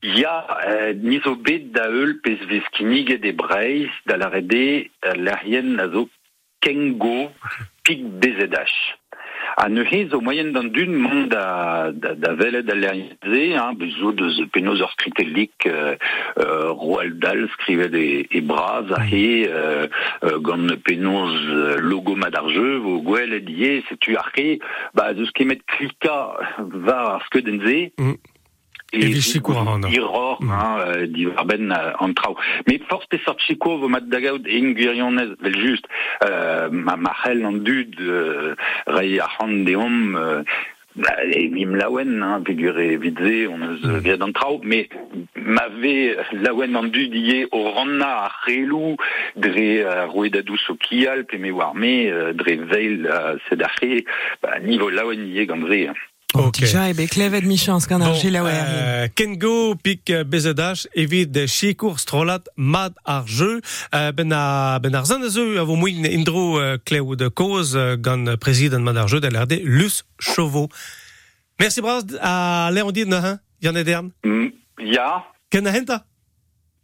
[0.04, 5.80] Ya, euh, nizo bet da eul pez vez kiniget e breiz da la rede l'arien
[5.80, 6.10] a zo
[6.60, 7.32] kengo
[7.88, 8.76] pik bezedach.
[9.58, 14.12] A neuhez o moyen d'an dun mont da, da, da velet da l'arienze, hein, bezo
[14.18, 15.96] deus penoz ur skritelik euh,
[16.40, 19.88] euh, Roald Dahl skrivet e, e braz a he euh,
[20.24, 24.58] euh, gant penoz euh, logo mad ar jeu, vo gwell et ie, setu ar he,
[24.98, 26.18] ba zeus kemet klika
[26.90, 28.16] va ar skedenze, E
[28.94, 29.82] an.
[29.92, 32.36] Iror, hein, euh, divarben euh, an trao.
[32.68, 35.88] Mais force pe sort chiko vo mat dagaout en gwirionez, vel just,
[36.24, 38.56] euh, ma mahel an dud, euh,
[38.88, 39.20] rei
[39.66, 40.44] deom, euh,
[40.96, 43.98] bah, e vim lawen, hein, pegur e vidze, on eus mm.
[44.06, 44.88] viad an trao, mais
[45.36, 48.98] ma ve lawen an dud ie o ranna ar relou,
[49.36, 53.10] dre uh, roedadous o kial, pe me war me, euh, dre veil
[53.50, 54.04] sedache,
[54.44, 55.88] bah, niveau lawen ie gandre.
[55.90, 56.02] Hein.
[56.34, 56.64] Ok.
[56.66, 58.54] Ja, ebe klevet mi chans gant ar jelaouer.
[58.58, 63.60] Euh, Kengo pik euh, bezedach evit chikour strolat mad ar jeu
[63.94, 67.98] euh, ben a ben ar zan a vo mouin indro euh, kleo de koz euh,
[67.98, 70.70] gant prezident mad ar jeu da lerde Lus Chauveau.
[71.60, 74.10] Merci bras a l'air on dit na hein Yann Edern.
[74.24, 75.26] Mm, ya.
[75.52, 76.06] Ken a henta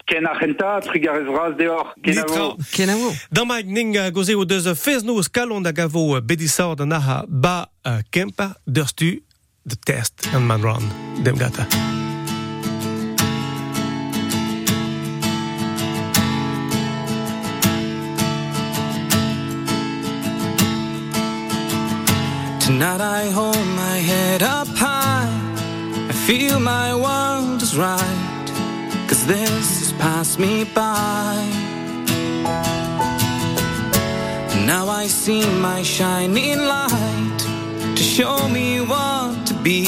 [0.05, 2.55] Ken a renta, trigarez vraz deor, ken a vo.
[2.73, 3.11] Ken a vo.
[3.31, 7.69] Dan ma ning goze o deus fez no skalon da gavo da naha ba
[8.11, 9.21] kempa derstu
[9.63, 10.83] de test an man run
[11.23, 11.65] dem gata.
[22.59, 25.27] Tonight I hold my head up high.
[26.09, 28.45] I feel my world is right.
[29.07, 31.35] Cause this has passed me by.
[34.65, 37.39] Now I see my shining light
[37.95, 39.87] to show me what to be.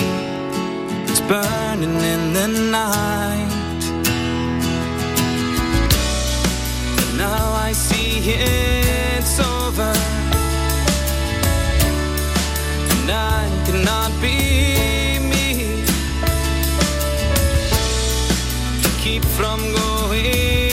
[1.10, 3.82] It's burning in the night.
[6.96, 9.94] But now I see it's over.
[12.92, 15.84] And I cannot be me.
[18.84, 20.71] To keep from going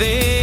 [0.00, 0.39] thing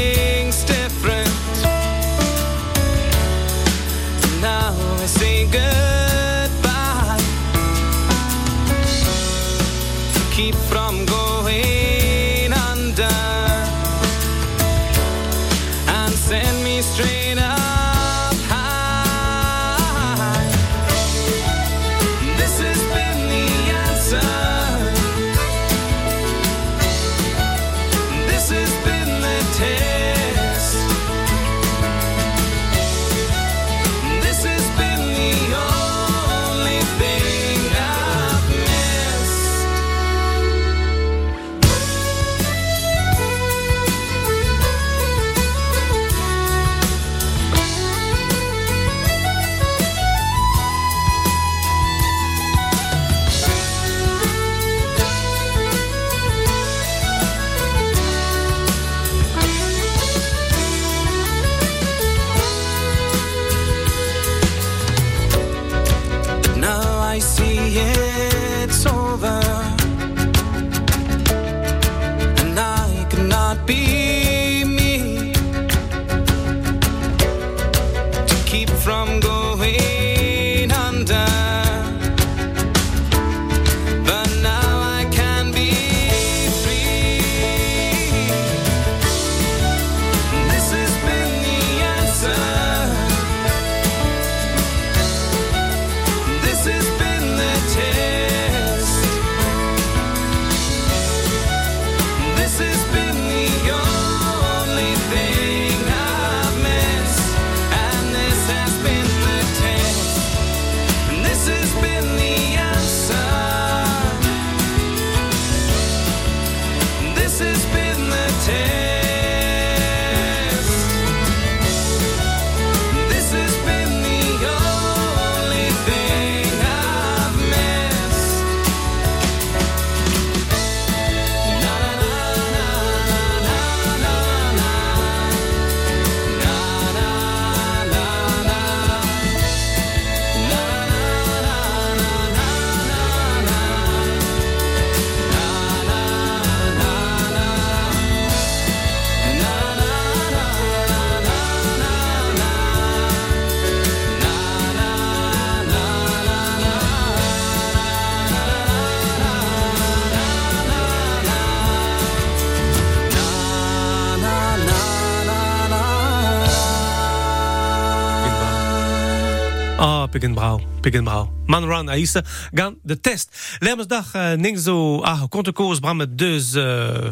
[170.17, 171.29] Pegenbrau, Pegenbrau.
[171.45, 173.29] Man run Aïssa, gan de test.
[173.61, 176.55] Lemsdag eh, Ningzo, ah, kontekoos bram deus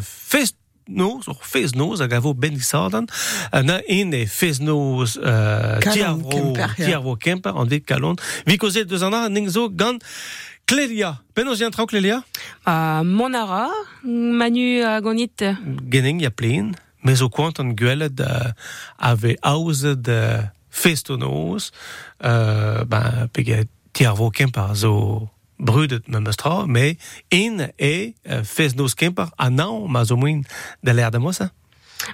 [0.02, 0.56] fest
[0.90, 2.10] nos, or fez nos, hag
[3.86, 5.14] in e fez nos
[7.16, 8.18] kemper, an dit kalon,
[8.90, 10.02] deus ana, ningzo gan
[10.66, 11.22] Clélia.
[11.32, 11.46] Ben
[11.86, 12.24] Clélia?
[12.64, 13.70] Ah, Monara,
[14.02, 15.46] manu uh, gonit.
[16.18, 18.18] Ya plin, mezo kwant an gwelet
[20.76, 21.70] Fest-noz
[22.24, 24.92] euh, ben, peget tiarvo kempar zo
[25.56, 26.96] brudet me mestra, me
[27.32, 28.12] in e
[28.44, 30.44] fest noz kempar a naon ma zo moin
[30.84, 31.52] da l'air da mosa.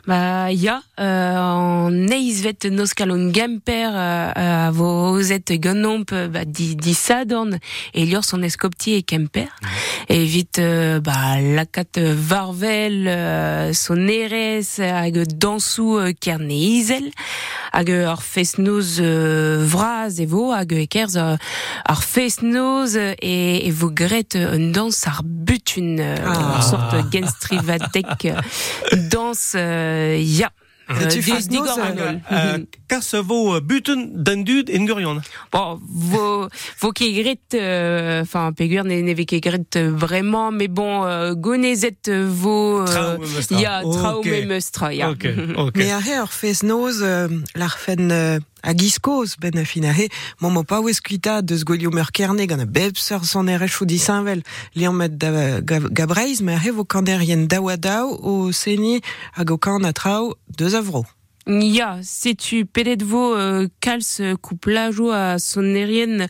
[0.07, 4.33] Ba, ja, euh, an neizvet nos kalon gemper euh,
[4.67, 7.59] a vozet ganomp euh, ba, di, di sadorn
[7.95, 9.51] e lior son eskopti e kemper.
[10.09, 17.11] E vit euh, ba, lakat euh, varvel euh, son erez hag dansou euh, kerne izel
[17.73, 21.37] hag euh, ar festnoz euh, vraz e vo hag e kerz euh,
[21.85, 26.61] ar festnoz e, e vo gret euh, un dans ar butun euh, Ah.
[26.63, 28.41] sorte genstrivatek euh,
[29.11, 30.45] dans euh, euh, euh, il y
[32.93, 35.23] kas vo buten den dud Gurion.
[35.53, 36.49] Bon, vo,
[36.81, 42.81] vo ket gret, euh, enfin, pegur ne, ve vraiment, mais bon, euh, gonezet euh, vo,
[42.89, 43.19] euh,
[43.51, 44.27] ya, trao Ok.
[44.27, 45.11] me meustra, ya.
[45.11, 45.27] Ok,
[45.57, 45.79] ok.
[46.23, 49.83] Ur fez noz euh, l'ar fen euh, a giskoz ben a fin
[50.41, 54.43] momo pa oez kuita deus gwelio meur kerne gant a bebseur son erechou di sainvel
[54.75, 59.01] liam met da ga, gabreiz me a he vo kanderien dawa daou o seni
[59.33, 61.05] hag o kan a trao deus avro.
[61.47, 63.67] Ya, setu pedet vo euh,
[64.21, 66.29] euh, couplajo a sonerien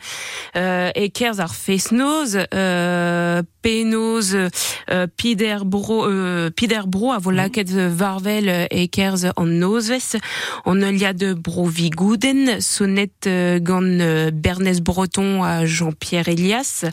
[0.56, 7.30] euh, e kerz ar fesnoz, euh, penoz euh, pider bro, euh, pider bro a vo
[7.30, 10.16] laket euh, varvel euh, e kerz an nozves.
[10.64, 16.86] On a de bro vigouden, sonnet euh, gant euh, Bernès Breton a Jean-Pierre Elias.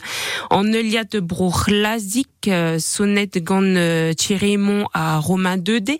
[0.50, 3.62] On a de bro chlazik euh, sonnet gant
[4.16, 5.98] Thierry-Mont à Romain 2D.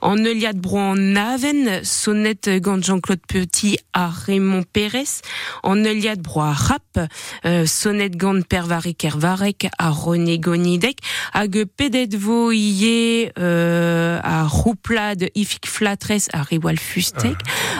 [0.00, 5.22] En Eliade Bron Naven, sonnet gant Jean-Claude Petit à Raymond Pérez.
[5.62, 6.98] En Eliade Bro à Rap,
[7.44, 10.98] euh, sonnet gant Pervarek Ervarek à René Gonidek.
[11.32, 17.36] Hag pedet vo ie euh, à Rouplade Ifik Flatres à Riwal Fustek.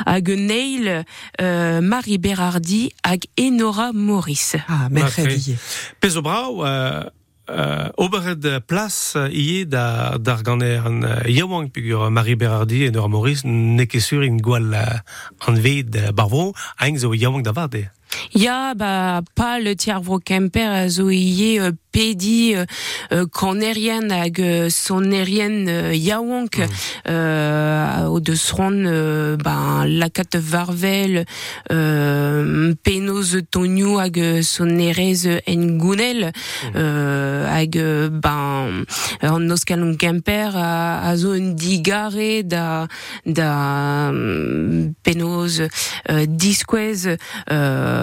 [0.07, 1.05] Hag Neil
[1.41, 4.57] euh, Marie Berardi hag Enora Maurice.
[4.69, 5.57] Ah, mercredi.
[6.01, 7.03] Pez o brau, euh,
[7.51, 13.45] euh, oberet plas euh, ie da, d'ar ganer an euh, Marie Berardi et Nora Maurice
[13.45, 17.91] ne ket sur in gwal euh, an euh, barvro, a zo yaouank da vade.
[18.35, 22.65] Ya, bah, pas le tiarvro kemper a zo ie euh, pedi euh,
[23.13, 26.63] euh, kanerien hag euh, sonerien euh, yaouank
[27.09, 31.27] euh, o de sron euh, ben, lakat varvel
[31.71, 36.33] euh, penoz tonio hag euh, sonerez en gounel.
[36.75, 38.85] Euh, hag euh, ben
[39.23, 42.89] an noskalon kemper a, a zo un digare da
[43.27, 45.61] da mm, penoz
[46.09, 47.17] euh, disquez
[47.51, 48.02] euh,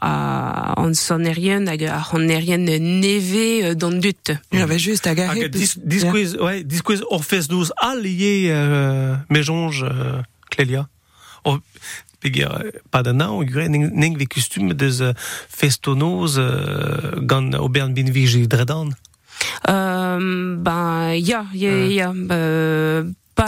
[0.00, 4.32] a an sonerien hag a sonerien neve euh, dans dut.
[4.52, 5.48] J'avais juste à Hag garer.
[5.48, 10.88] dis, disquez, ouais, disquez or fez nouz al ie euh, mejonge euh, Clélia.
[11.44, 11.58] Or,
[12.20, 15.12] peogwir, euh, pas naon, gure, neng, ve kustum deus euh,
[15.48, 18.90] festonoz euh, gant obern bin viji dredan.
[19.68, 22.12] Euh, ben, ya, ya, ya,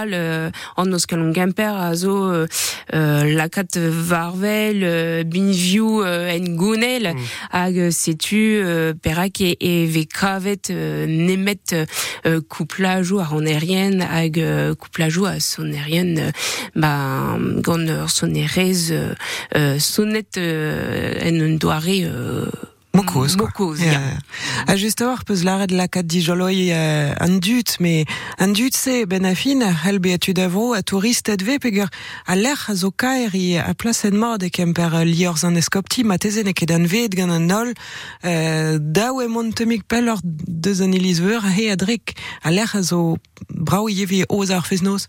[0.02, 2.46] euh, le, en oskalon gemper a zo euh,
[2.94, 7.14] euh, lakat varvel euh, binview euh, en gounel
[7.52, 11.74] hag euh, setu euh, perak e, e ve kravet euh, nemet
[12.26, 16.30] euh, couplajou a ronerien hag euh, couplajou a sonerien euh,
[16.74, 19.14] ba gant ur sonerez euh,
[19.56, 22.50] euh, sonnet euh, en euh,
[22.94, 23.36] Mokoz.
[23.36, 24.00] Mokoz, Ja.
[24.66, 28.06] A just a war peus laret la kat di joloi euh, an dut, mais
[28.38, 31.58] an dut se ben a fin c'hell beatud avro a touristet ve
[32.26, 36.04] a l'er a zo kaer i a plasen mod e kemper euh, liorz an eskopti
[36.04, 37.72] ma tezen e ket an gant an nol
[38.78, 42.14] daou e mont temik pel ur deus an ilizveur a he a drek
[42.44, 43.18] a l'er a zo
[43.50, 45.08] brau yevi oz ar fez noz.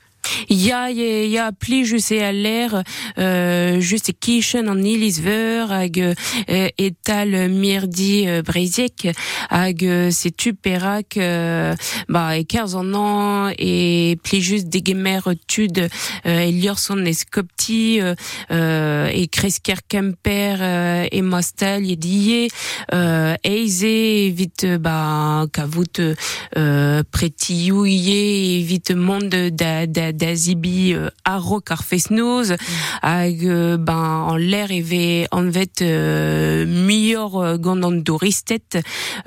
[0.49, 2.83] Ya, ya, ya pli just e a l'air,
[3.17, 9.09] euh, just e kichen an ilisveur, hag euh, etal mirdi euh, breziek,
[9.49, 11.75] hag euh, setu perak, euh,
[12.09, 15.89] ba, e kerz an an, e pli just degemer tud euh,
[16.25, 18.15] e lior son eskopti, euh,
[18.51, 22.47] euh, e kresker kemper euh, e mastal e die,
[22.93, 30.93] euh, eize evit euh, ba, kavout euh, pretiou ie evit monde da, da, da zibi
[30.95, 32.53] euh, arro kar fesnoz
[33.01, 33.41] hag
[33.85, 38.01] ben en l'air eve an vet euh, mior euh, gant an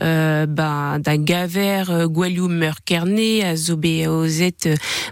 [0.01, 4.69] euh, ben da gaver euh, meur kerne a zo be ozet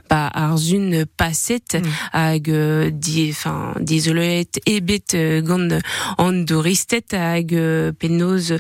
[0.09, 1.79] ba ar zun paset
[2.13, 5.79] hag euh, di, fin, dizolet ebet gant
[6.19, 7.53] an doristet hag
[7.99, 8.53] penoz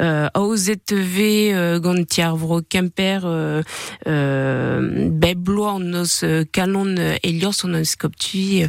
[0.00, 3.62] euh, aozet ve euh, tiarvro kemper euh,
[4.06, 6.24] euh, beblo an nos
[6.62, 8.64] euh, kalon euh, elior son an skoptui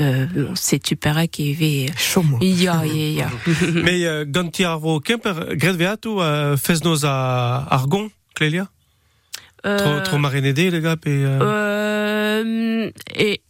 [0.00, 2.38] euh, bon, setu perak eve Chomo.
[2.40, 3.28] ya ya ya
[3.74, 8.68] Me euh, gant ti ar vro kemper, gret veatou euh, fez noz a Argon, Clélia?
[9.62, 11.08] Tro, tro marinede, le gars, et...
[11.08, 11.38] Euh...
[11.42, 13.40] Euh, et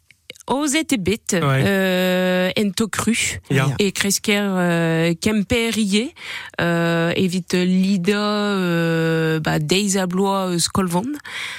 [0.47, 0.87] ozet
[1.33, 1.63] Ouais.
[1.67, 3.17] euh, en to cru
[3.51, 3.69] Ya.
[3.81, 6.13] e kresker euh, kemperiye
[6.61, 11.07] euh, evit lida euh, ba deiz a bloa euh, skolvan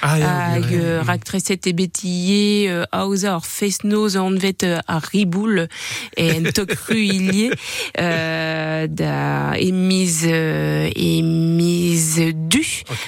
[0.02, 0.80] Ah, ya, hag ouais, ouais.
[0.82, 5.66] euh, rak treset ebetiye euh, aoza ar fesnoz an vet euh, ar riboul
[6.16, 7.50] e en to cru ilie
[8.00, 12.64] euh, da emiz euh, emiz du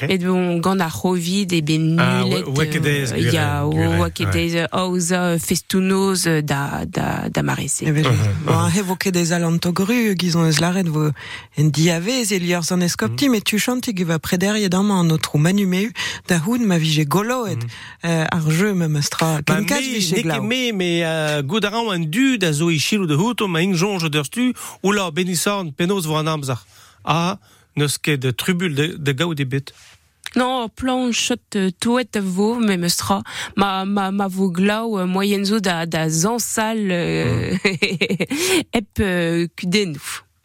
[0.08, 2.44] et bon gant ar rovid e ben Ah, nulet
[2.76, 3.64] euh, ya
[4.72, 8.06] aoza festounoz euh, da da da marese Evel.
[8.44, 11.10] Bon, a evoke des alanto gru, gizon eus laret vo
[11.56, 13.30] en diavez e liorz an eskopti, Mhm.
[13.30, 15.92] mais tu chanti va prederie d'amant an autre manumeu,
[16.28, 17.58] da houn ma vije goloet,
[18.04, 19.42] euh, ar jeu me Mhm.
[19.46, 20.42] Ba ken kat me, vije glau.
[20.42, 24.24] me, me uh, an du da zo i chilou de houto, ma ing jonge d'ur
[24.24, 24.52] stu,
[24.82, 26.64] ou la benissan penaos vo an amzar.
[27.04, 27.38] A,
[27.76, 29.46] neus ket de trubul de, de gao de.
[30.36, 33.22] Non, plan shot euh, touet vo me mestra
[33.56, 37.56] ma ma ma vo glau euh, moyenzo da da zansal euh,
[38.72, 39.98] ep euh, kudenou.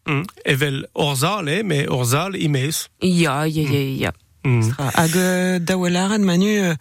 [0.08, 0.24] Mm.
[0.46, 2.88] Evel orzal, eh, me orzal imez.
[3.02, 4.12] Ya ya ya ya.
[4.44, 4.72] Mm.
[4.78, 6.76] Hag euh, da welaren manu, euh,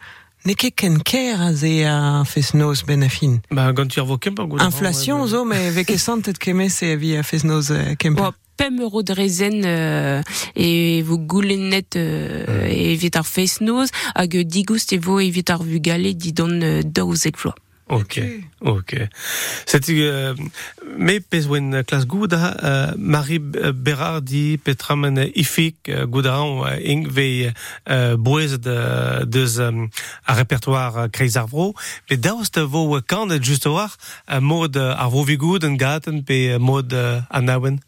[0.44, 3.38] neke ken ker a ze a fez noz ben a fin.
[3.50, 6.96] Ba gant ar vo kemper gouda Inflation ouais, zo, me veke santet keme se a
[6.96, 8.32] vi a fez noz kemper.
[8.54, 10.22] Wa pem euro de rezen euh,
[10.54, 16.14] et vous goulennet euh, evit ar fes noz hag digoust e vo evit ar vugale
[16.14, 17.54] di don euh, daouzek vloa.
[17.90, 18.18] Ok,
[18.62, 18.96] ok.
[19.66, 20.34] C'est euh,
[20.96, 27.52] mais pezwen klas gouda euh, Marie Bérard dit petramen ifik euh, goudaran euh, ing ve
[27.90, 29.86] euh, bouez de deus euh,
[30.24, 31.74] a répertoire kreiz arvro.
[32.08, 33.96] Mais daoust vo kan just war
[34.30, 37.80] euh, mod euh, vigoud en gaten pe euh, mod euh, anawen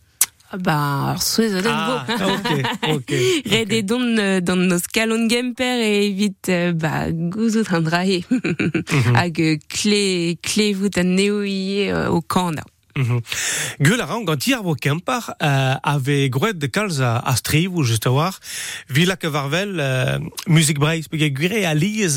[0.54, 2.50] Ba, ar souez o Ah, ok,
[2.94, 3.12] ok.
[3.50, 8.22] Red e don euh, dans nos kalon gemper e evit euh, ba gouzout an drae
[9.18, 12.62] hag euh, kle kle vout an neo ie euh, o kanda.
[12.96, 13.20] Mhm.
[13.78, 17.74] Gueul a ran gant ir vo kempar euh, ave grouet de kalz a, a striv
[17.76, 18.32] ou just a war
[18.88, 19.82] vila ke varvel
[20.48, 22.16] music breiz pe gure a liz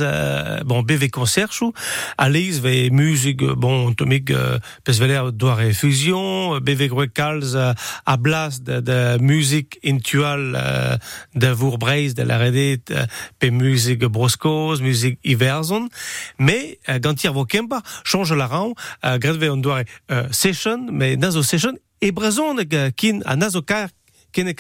[0.63, 1.73] bon beve concerchou
[2.15, 4.55] a liz ve music euh, bon tomig euh,
[4.88, 10.55] pes veler doare fusion beve grouet kalz a blas de, de music intual
[11.36, 12.88] de vour breiz de la redet
[13.38, 15.89] pe music broskos music iverzon.
[16.38, 18.71] Mais euh, gant ir vo kempar change la ran
[19.19, 19.84] gret ve on doare
[20.32, 23.89] session mais nazo session e brezon euh, kin a nazo kar
[24.32, 24.53] ken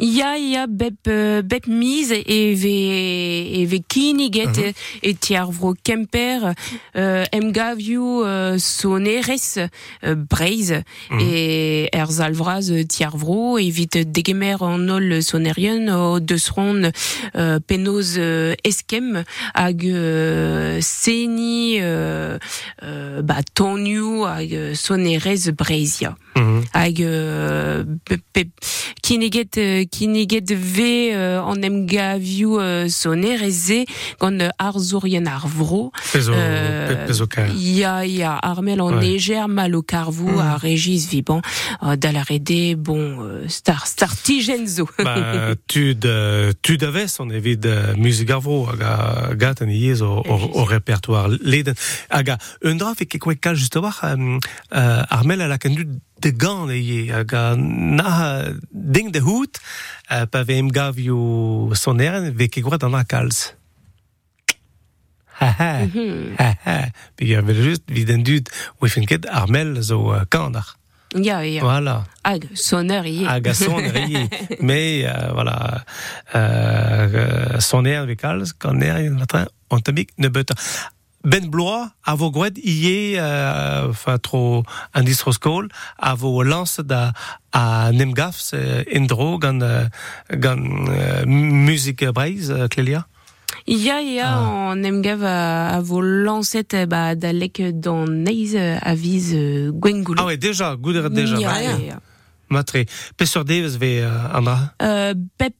[0.00, 4.72] Ya, ya, bep, euh, bep miz e ve, e ve kiniget Mhm.
[5.02, 6.54] e tiar vro kemper
[6.96, 9.56] euh, em euh, sonerez
[10.02, 10.72] euh, breiz
[11.10, 11.20] Mhm.
[11.20, 16.90] e er zalvraz euh, tiar vro evit degemer an ol sonerien o deus ron
[17.36, 19.22] euh, penoz euh, eskem
[19.54, 22.36] hag euh, seni euh,
[22.82, 26.16] euh, ba tonioù hag euh, sonerez breizia
[26.74, 28.50] hag euh, pe- pe-
[29.02, 33.84] kiniget euh, kiniget ve euh, an em gavioù euh, sonereze
[34.20, 38.92] gant euh, ar zourien ar vro pezo Euh, pe- pezo kar Ya, ya, armel an
[38.94, 39.00] Ouais.
[39.06, 41.40] neger mal au carvou a Régis Viban
[41.82, 44.88] euh, da la rede bon euh, star star tigenzo.
[44.98, 50.02] bah, tu de tu d'avais on evit de musique arvro hag a gat an iez
[50.02, 51.74] au, au, au répertoire leden
[52.10, 54.38] hag a un dra fe kekwe kal just war um,
[54.72, 55.58] uh, armel a la
[56.22, 59.58] de gant e ie hag a na ding de hout
[60.10, 63.52] uh, pa ve em gavio soneren ve kekwe an a kalz
[65.34, 66.78] Ha ha.
[67.16, 70.76] Pe ya vel just vid en dud ou fin ket armel zo kandar.
[71.14, 71.62] ya, ya.
[71.62, 72.04] Voilà.
[72.22, 73.24] Ag, sonner ie.
[73.26, 74.28] Hag a sonerié.
[74.60, 75.84] Mais euh, voilà,
[77.60, 80.54] soner avec kalz, er matin, on tamik ne beuta.
[81.24, 84.62] Ben bloa, a vo gred ie, euh, fa tro
[84.92, 87.14] an distroskol, a vo lance da
[87.50, 93.06] a nemgafs euh, indro gant euh, musique breiz, euh, Clélia?
[93.66, 98.52] Ya, ya, an em gav a, a vo lancet eh, ba da lek dans neiz
[98.54, 100.20] euh, aviz euh, gwengoulou.
[100.20, 101.38] Ah ouais, déjà, gouderet déjà.
[101.38, 102.00] Bah.
[102.50, 102.84] Matre.
[103.16, 104.04] Pesor devez ve
[104.34, 104.74] andra.
[104.82, 105.56] Euh, Pep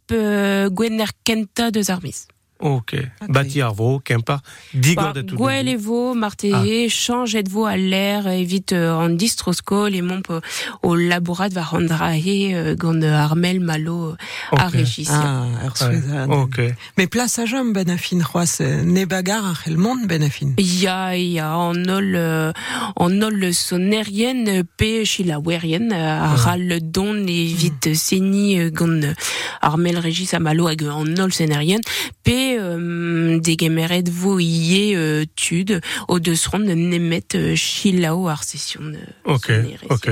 [0.70, 2.26] Gwener Kenta de Zarmis.
[2.60, 2.94] Ok.
[3.28, 4.40] Bati arvo, kempa,
[4.72, 5.36] digor Bah, de tout.
[5.36, 10.22] Gwell et vo, marteye, change et vo à l'air, évite euh, en distroskol et mon
[10.22, 10.40] po-
[10.82, 12.22] au laborat va rendrahe
[12.54, 14.16] euh, euh, Armel Malo euh,
[14.56, 15.08] à Régis.
[15.10, 15.46] Ah.
[16.28, 16.60] Ok.
[16.96, 20.22] Mais place a jom ben a fin c'hoaz euh, ne bagar ar c'hell mont ben
[20.22, 20.52] a fin.
[20.56, 22.52] Ya, ya, en ol, euh,
[22.96, 28.88] en ol sonerien, euh, pe chilawerien, euh, a ral don et vite seni euh, gant
[28.88, 29.12] euh,
[29.60, 31.78] Armel Régis à Malo en ol sonerien,
[32.22, 38.92] pe euh, degemeret vo ie euh, tud, au deus ron nemet euh, chilao ar session.
[38.94, 39.50] euh, Ok,
[39.90, 40.10] ok.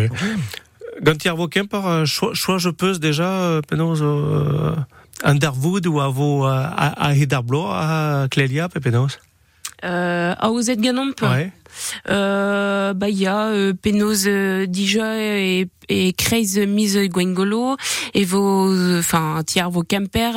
[1.02, 4.76] Gant ar vo kempar, euh, choix choix je peus déjà, euh, penaos, euh,
[5.24, 8.68] an der voud ou a vo euh, a, a hid ar blo a Clélia,
[9.84, 11.50] Euh, a ouzet ganomp Ouais.
[12.08, 17.76] Euh, bah, il y a euh, Penos euh, Dija et, et Kreis Mise Gwengolo
[18.14, 20.32] et vos, enfin, tiers vos camper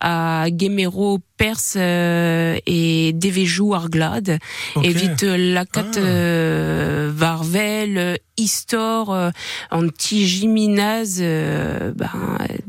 [0.00, 4.38] à Gemero Perse euh, et Devejou Arglad.
[4.76, 4.84] Ok.
[4.84, 5.98] Et vite euh, la cat Ah.
[5.98, 9.30] euh, Varvel, euh, Istor, euh,
[9.70, 12.10] Anti-Jiminaz, euh, ben,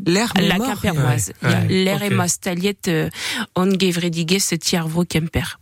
[0.06, 1.34] L'air la Camperoise.
[1.70, 3.10] L'air et Mastaliette, euh,
[3.56, 5.58] on Gevredigues, tiers vos camper.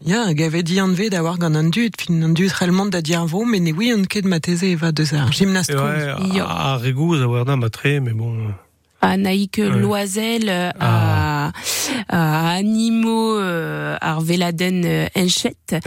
[0.00, 2.52] Ya, gavet di an vet a war gant an dud, fin an dud
[2.90, 7.20] da vo, men ne oui an ket mateze eva deus ar ouais, a, a regouz
[7.20, 8.54] a war da matre, mais bon.
[9.00, 10.48] à Naïk Loisel,
[12.08, 15.78] à, animaux euh, ar veladen euh, enchet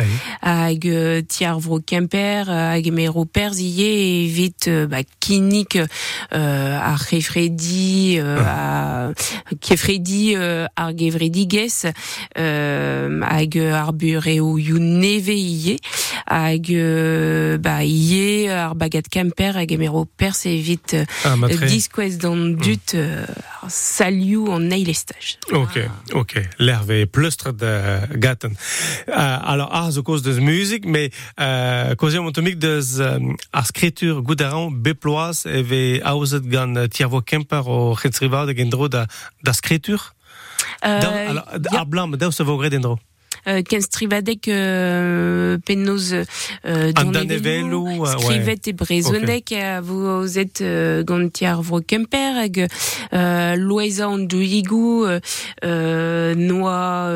[0.41, 6.99] hag euh, tiar vro kemper euh, hag emero perziye evit euh, ba kinnik euh, ar
[7.11, 9.11] refredi euh, a
[9.61, 11.91] kefredi euh, ar gevredigez
[12.37, 15.77] euh, hag ar bureo you neve ie
[16.27, 21.35] hag euh, ba ie ar bagat kemper hag emero pers evit euh, Ah,
[21.67, 23.25] diskouez d'an dut euh,
[23.61, 24.69] ar saliou an
[25.51, 25.85] eilestaj.
[26.11, 26.49] Ok, ok.
[26.57, 28.51] L'hervé plustre de gatten.
[29.07, 33.65] Uh, alors, ah, zo cause de musique, mais uh, cause on tomik de um, ar
[33.65, 39.05] skritur goudaran beploaz eve aouzet gant uh, tiarvo kemper o c'hetriva de gendro da,
[39.43, 39.51] da.
[40.83, 42.99] Euh, Da, alors, ar blanc, daou se vogre dendro.
[43.47, 43.81] Euh, ken
[44.47, 46.13] euh, pennoz
[46.65, 48.17] euh, danevelou, euh, ouais.
[48.17, 52.67] skrivet e brezonek vous êtes euh, gantiar vro kemper hag
[53.13, 55.19] euh, loeza an douigou euh,
[55.63, 57.09] euh, noa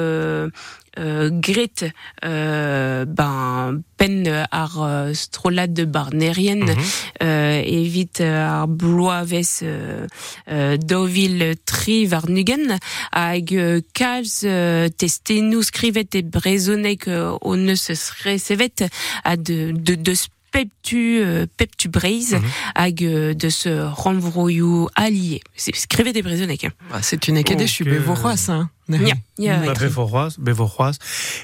[1.00, 1.91] euh, gret
[2.24, 6.76] euh, ben pen ar euh, strolad de barnerien Mhm.
[7.24, 10.08] euh, evit euh, ar bloaves euh,
[10.52, 12.78] euh, dovil tri var nugen
[13.12, 17.89] hag euh, kalz euh, testennou skrivet e brezonek euh, o neus
[18.24, 18.88] resevet
[19.24, 20.14] a de, de, de
[20.56, 22.51] peptu euh, peptu breiz Mhm.
[22.76, 23.70] hag euh, de se
[24.03, 26.72] renvroyou allié c'est skrivet e brezonek hein.
[26.89, 28.49] Bah, C'est une équité, je suis bévoroise.
[28.49, 28.70] Hein.
[28.88, 30.95] Ja, ja, Ba bevoroaz, bevoroaz.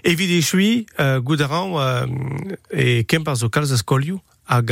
[0.04, 2.06] Evit e chui, uh, goudaran uh,
[2.72, 4.72] e kemper zo kalz a skolioù hag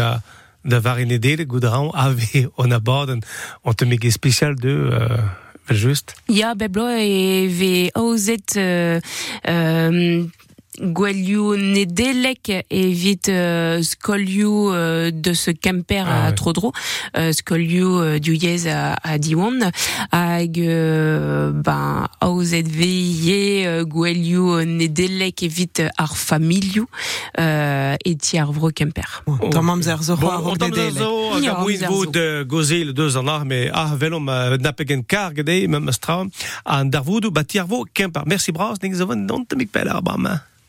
[0.64, 3.20] da varinedele goudaran ave on aborden
[3.64, 6.14] on te mege spécial de uh, just.
[6.28, 9.00] Ya, beblo e ve aozet euh,
[10.80, 16.36] euh, gwelioù nedelek evit euh, euh, de ce kemper Ah à ouais.
[16.36, 16.72] Trodro,
[17.18, 19.72] euh, skolioù euh, du yez à, à Diwan,
[20.12, 22.08] hag euh, ben
[23.68, 26.88] euh, gwelioù nedelek evit ar familiou
[27.40, 28.70] euh, et tiar vro.
[29.52, 29.98] Dans Mamzer
[31.42, 34.30] Ja, mouiz vo de an ar, mais ah, velom
[35.08, 35.90] kar gede, mem
[36.66, 37.32] an darvoudou.
[38.26, 39.72] Merci bras, ning zo non te mik
[40.04, 40.40] bam.